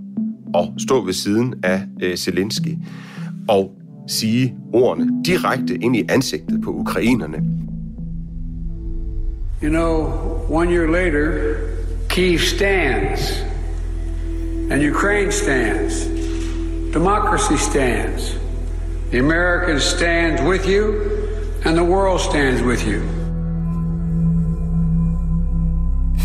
og 0.54 0.74
stå 0.78 1.06
ved 1.06 1.14
siden 1.14 1.54
af 1.64 1.82
øh, 2.02 2.16
Zelensky 2.18 2.78
og 3.50 3.72
sige 4.08 4.56
ordene 4.74 5.24
direkte 5.26 5.76
ind 5.76 5.96
i 5.96 6.04
ansigtet 6.10 6.62
på 6.62 6.72
ukrainerne. 6.72 7.38
You 9.64 9.70
know, 9.70 10.12
one 10.50 10.72
year 10.72 10.92
later, 10.92 11.56
Kiev 12.18 12.40
stands, 12.40 13.44
and 14.72 14.82
Ukraine 14.82 15.32
stands. 15.32 16.08
Democracy 16.94 17.58
stands. 17.58 18.40
The 19.12 19.20
Americans 19.20 19.84
stand 19.84 20.50
with 20.50 20.68
you, 20.68 20.84
and 21.66 21.78
the 21.78 21.84
world 21.84 22.20
stands 22.20 22.64
with 22.64 22.88
you. 22.88 23.02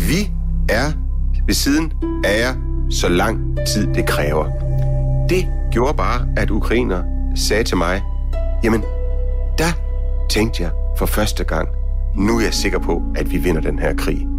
Vi 0.09 0.31
er 0.69 0.91
ved 1.45 1.53
siden 1.53 1.93
af 2.25 2.39
jer, 2.39 2.53
så 2.89 3.09
lang 3.09 3.57
tid 3.67 3.93
det 3.93 4.07
kræver. 4.07 4.45
Det 5.29 5.47
gjorde 5.71 5.93
bare, 5.97 6.27
at 6.37 6.49
ukrainer 6.51 7.03
sagde 7.35 7.63
til 7.63 7.77
mig, 7.77 8.01
jamen, 8.63 8.81
der 9.57 9.71
tænkte 10.29 10.63
jeg 10.63 10.71
for 10.97 11.05
første 11.05 11.43
gang, 11.43 11.67
nu 12.15 12.37
er 12.37 12.43
jeg 12.43 12.53
sikker 12.53 12.79
på, 12.79 13.01
at 13.15 13.31
vi 13.31 13.37
vinder 13.37 13.61
den 13.61 13.79
her 13.79 13.95
krig. 13.95 14.32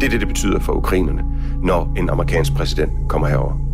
Det 0.00 0.06
er 0.06 0.10
det, 0.10 0.20
det 0.20 0.28
betyder 0.28 0.60
for 0.60 0.72
ukrainerne, 0.72 1.22
når 1.62 1.94
en 1.96 2.10
amerikansk 2.10 2.52
præsident 2.54 2.92
kommer 3.08 3.28
herover. 3.28 3.70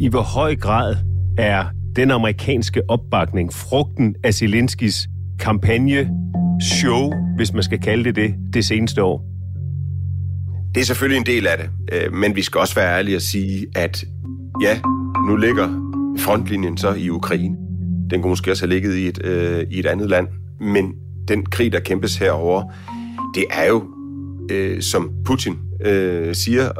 I 0.00 0.08
hvor 0.08 0.22
høj 0.22 0.56
grad 0.56 0.96
er 1.38 1.64
den 1.96 2.10
amerikanske 2.10 2.82
opbakning 2.88 3.52
frugten 3.52 4.14
af 4.24 4.34
Zelenskis 4.34 5.08
kampagne, 5.40 6.10
show, 6.62 7.12
hvis 7.36 7.52
man 7.52 7.62
skal 7.62 7.80
kalde 7.80 8.04
det 8.04 8.16
det, 8.16 8.34
det 8.54 8.64
seneste 8.64 9.02
år? 9.02 9.24
Det 10.74 10.80
er 10.80 10.84
selvfølgelig 10.84 11.18
en 11.18 11.26
del 11.26 11.46
af 11.46 11.58
det, 11.58 11.70
øh, 11.92 12.12
men 12.12 12.36
vi 12.36 12.42
skal 12.42 12.60
også 12.60 12.74
være 12.74 12.98
ærlige 12.98 13.16
og 13.16 13.22
sige, 13.22 13.66
at 13.74 14.04
ja, 14.62 14.80
nu 15.28 15.36
ligger 15.36 15.68
frontlinjen 16.18 16.76
så 16.76 16.94
i 16.94 17.10
Ukraine. 17.10 17.56
Den 18.10 18.22
kunne 18.22 18.30
måske 18.30 18.50
også 18.50 18.66
have 18.66 18.74
ligget 18.74 18.94
i 18.96 19.06
et, 19.06 19.24
øh, 19.24 19.66
i 19.70 19.78
et 19.78 19.86
andet 19.86 20.10
land, 20.10 20.28
men 20.60 20.94
den 21.28 21.46
krig, 21.46 21.72
der 21.72 21.80
kæmpes 21.80 22.16
herover, 22.16 22.72
det 23.34 23.44
er 23.50 23.68
jo, 23.68 23.84
øh, 24.50 24.82
som 24.82 25.10
Putin 25.24 25.58
øh, 25.84 26.34
siger, 26.34 26.70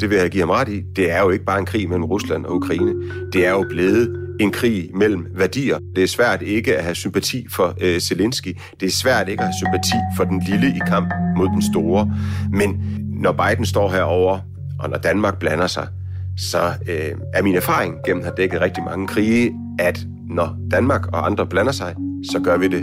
det 0.00 0.10
vil 0.10 0.18
jeg 0.18 0.30
give 0.30 0.40
ham 0.40 0.50
ret 0.50 0.68
i, 0.68 0.82
det 0.96 1.10
er 1.10 1.20
jo 1.20 1.30
ikke 1.30 1.44
bare 1.44 1.58
en 1.58 1.66
krig 1.66 1.88
mellem 1.88 2.04
Rusland 2.04 2.46
og 2.46 2.56
Ukraine. 2.56 2.94
Det 3.32 3.46
er 3.46 3.50
jo 3.50 3.64
blevet 3.68 4.22
en 4.40 4.50
krig 4.50 4.90
mellem 4.94 5.26
værdier. 5.34 5.78
Det 5.96 6.02
er 6.02 6.08
svært 6.08 6.42
ikke 6.42 6.76
at 6.76 6.84
have 6.84 6.94
sympati 6.94 7.46
for 7.50 7.74
øh, 7.80 8.00
Zelensky. 8.00 8.56
Det 8.80 8.86
er 8.86 8.90
svært 8.90 9.28
ikke 9.28 9.40
at 9.40 9.46
have 9.46 9.54
sympati 9.58 9.98
for 10.16 10.24
den 10.24 10.42
lille 10.48 10.68
i 10.68 10.80
kamp 10.86 11.12
mod 11.36 11.46
den 11.46 11.62
store. 11.72 12.12
Men 12.52 12.84
når 13.22 13.32
Biden 13.32 13.66
står 13.66 13.90
herover 13.90 14.40
og 14.78 14.90
når 14.90 14.98
Danmark 14.98 15.38
blander 15.38 15.66
sig, 15.66 15.88
så 16.36 16.72
øh, 16.88 17.14
er 17.34 17.42
min 17.42 17.54
erfaring 17.54 17.94
gennem 18.06 18.20
at 18.20 18.24
have 18.24 18.34
dækket 18.36 18.60
rigtig 18.60 18.84
mange 18.84 19.06
krige, 19.06 19.52
at 19.78 20.06
når 20.30 20.56
Danmark 20.70 21.06
og 21.06 21.26
andre 21.26 21.46
blander 21.46 21.72
sig, 21.72 21.94
så 22.32 22.40
gør 22.40 22.56
vi 22.56 22.68
det, 22.68 22.82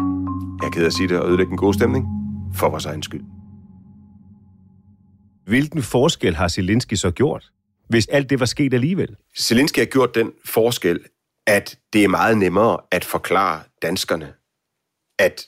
jeg 0.62 0.67
er 0.67 0.72
ked 0.72 0.82
af 0.82 0.86
at 0.86 0.93
sige 0.93 1.08
det, 1.08 1.19
og 1.19 1.30
ødelægge 1.30 1.52
en 1.52 1.58
god 1.58 1.74
stemning, 1.74 2.06
for 2.56 2.69
vores 2.69 2.86
egen 2.86 3.04
skyld. 3.04 3.24
Hvilken 5.45 5.84
forskel 5.84 6.36
har 6.36 6.48
Zelensky 6.48 6.93
så 6.93 7.12
gjort? 7.12 7.52
hvis 7.89 8.08
alt 8.08 8.30
det 8.30 8.39
var 8.39 8.45
sket 8.45 8.74
alligevel. 8.74 9.15
Zelensky 9.39 9.80
har 9.80 9.86
gjort 9.86 10.15
den 10.15 10.32
forskel, 10.45 11.00
at 11.48 11.80
det 11.93 12.04
er 12.04 12.08
meget 12.08 12.38
nemmere 12.38 12.78
at 12.91 13.06
forklare 13.06 13.63
danskerne, 13.82 14.34
at 15.19 15.48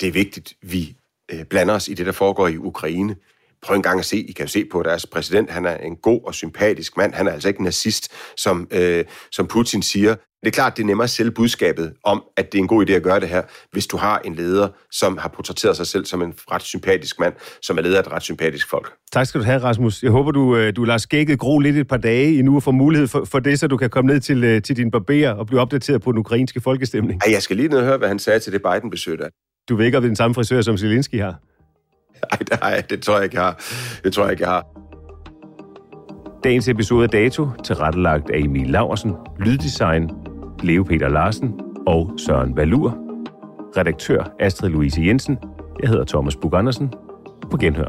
det 0.00 0.08
er 0.08 0.12
vigtigt, 0.12 0.54
vi 0.62 0.96
øh, 1.32 1.44
blander 1.44 1.74
os 1.74 1.88
i 1.88 1.94
det, 1.94 2.06
der 2.06 2.12
foregår 2.12 2.48
i 2.48 2.56
Ukraine. 2.56 3.16
Prøv 3.62 3.76
en 3.76 3.82
gang 3.82 3.98
at 3.98 4.04
se, 4.04 4.16
I 4.16 4.32
kan 4.32 4.44
jo 4.44 4.48
se 4.48 4.64
på 4.72 4.82
deres 4.82 5.06
præsident, 5.06 5.50
han 5.50 5.66
er 5.66 5.76
en 5.76 5.96
god 5.96 6.20
og 6.26 6.34
sympatisk 6.34 6.96
mand, 6.96 7.14
han 7.14 7.26
er 7.26 7.32
altså 7.32 7.48
ikke 7.48 7.60
en 7.60 7.64
nazist, 7.64 8.12
som, 8.36 8.68
øh, 8.70 9.04
som 9.32 9.46
Putin 9.46 9.82
siger. 9.82 10.14
Det 10.42 10.48
er 10.48 10.52
klart, 10.52 10.76
det 10.76 10.82
er 10.82 10.86
nemmere 10.86 11.04
at 11.04 11.10
sælge 11.10 11.30
budskabet 11.30 11.92
om, 12.04 12.22
at 12.36 12.52
det 12.52 12.58
er 12.58 12.62
en 12.62 12.68
god 12.68 12.86
idé 12.88 12.92
at 12.92 13.02
gøre 13.02 13.20
det 13.20 13.28
her, 13.28 13.42
hvis 13.72 13.86
du 13.86 13.96
har 13.96 14.18
en 14.18 14.34
leder, 14.34 14.68
som 14.90 15.18
har 15.18 15.28
portrætteret 15.28 15.76
sig 15.76 15.86
selv 15.86 16.04
som 16.04 16.22
en 16.22 16.34
ret 16.50 16.62
sympatisk 16.62 17.20
mand, 17.20 17.34
som 17.62 17.78
er 17.78 17.82
leder 17.82 17.96
af 17.96 18.02
et 18.02 18.12
ret 18.12 18.22
sympatisk 18.22 18.70
folk. 18.70 18.92
Tak 19.12 19.26
skal 19.26 19.40
du 19.40 19.44
have, 19.44 19.62
Rasmus. 19.62 20.02
Jeg 20.02 20.10
håber, 20.10 20.30
du, 20.30 20.56
øh, 20.56 20.76
du 20.76 20.84
lader 20.84 20.98
skægget 20.98 21.38
gro 21.38 21.58
lidt 21.58 21.76
et 21.76 21.88
par 21.88 21.96
dage 21.96 22.38
endnu 22.38 22.56
og 22.56 22.62
får 22.62 22.70
mulighed 22.70 23.08
for, 23.08 23.24
for 23.24 23.38
det, 23.38 23.58
så 23.60 23.66
du 23.66 23.76
kan 23.76 23.90
komme 23.90 24.12
ned 24.12 24.20
til, 24.20 24.44
øh, 24.44 24.62
til 24.62 24.76
din 24.76 24.90
barber 24.90 25.30
og 25.30 25.46
blive 25.46 25.60
opdateret 25.60 26.02
på 26.02 26.12
den 26.12 26.18
ukrainske 26.18 26.60
folkestemning. 26.60 27.20
Ej, 27.26 27.32
jeg 27.32 27.42
skal 27.42 27.56
lige 27.56 27.68
ned 27.68 27.78
og 27.78 27.84
høre, 27.84 27.98
hvad 27.98 28.08
han 28.08 28.18
sagde 28.18 28.40
til 28.40 28.52
det 28.52 28.62
Biden-besøg 28.62 29.18
der. 29.18 29.28
Du 29.68 29.76
ved 29.76 29.86
ikke, 29.86 29.98
om 29.98 30.02
det 30.02 30.06
er 30.06 30.10
den 30.10 30.16
samme 30.16 30.34
frisør, 30.34 30.60
som 30.60 30.76
Zelensky 30.76 31.20
har? 31.20 31.38
Nej, 32.30 32.38
det, 32.38 32.58
har 32.62 32.80
det 32.80 33.02
tror 33.02 33.14
jeg 33.14 33.24
ikke, 33.24 33.36
jeg 33.36 33.44
har. 33.44 33.60
Det 34.04 34.12
tror 34.12 34.22
jeg 34.22 34.32
ikke, 34.32 34.44
jeg 34.44 34.50
har. 34.50 34.66
Dagens 36.44 36.68
episode 36.68 37.04
af 37.04 37.10
Dato, 37.10 37.48
tilrettelagt 37.64 38.30
af 38.30 38.38
Emil 38.38 38.70
Laversen, 38.70 39.14
Lyddesign, 39.40 40.10
Leo 40.62 40.82
Peter 40.82 41.08
Larsen 41.08 41.60
og 41.86 42.10
Søren 42.18 42.56
Valur. 42.56 42.98
Redaktør 43.76 44.34
Astrid 44.40 44.70
Louise 44.70 45.02
Jensen. 45.02 45.38
Jeg 45.82 45.88
hedder 45.88 46.04
Thomas 46.04 46.36
Bug 46.36 46.54
Andersen. 46.54 46.92
På 47.50 47.56
genhør. 47.56 47.88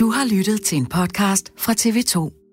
Du 0.00 0.10
har 0.10 0.36
lyttet 0.36 0.62
til 0.62 0.78
en 0.78 0.86
podcast 0.86 1.52
fra 1.58 1.72
TV2. 1.72 2.45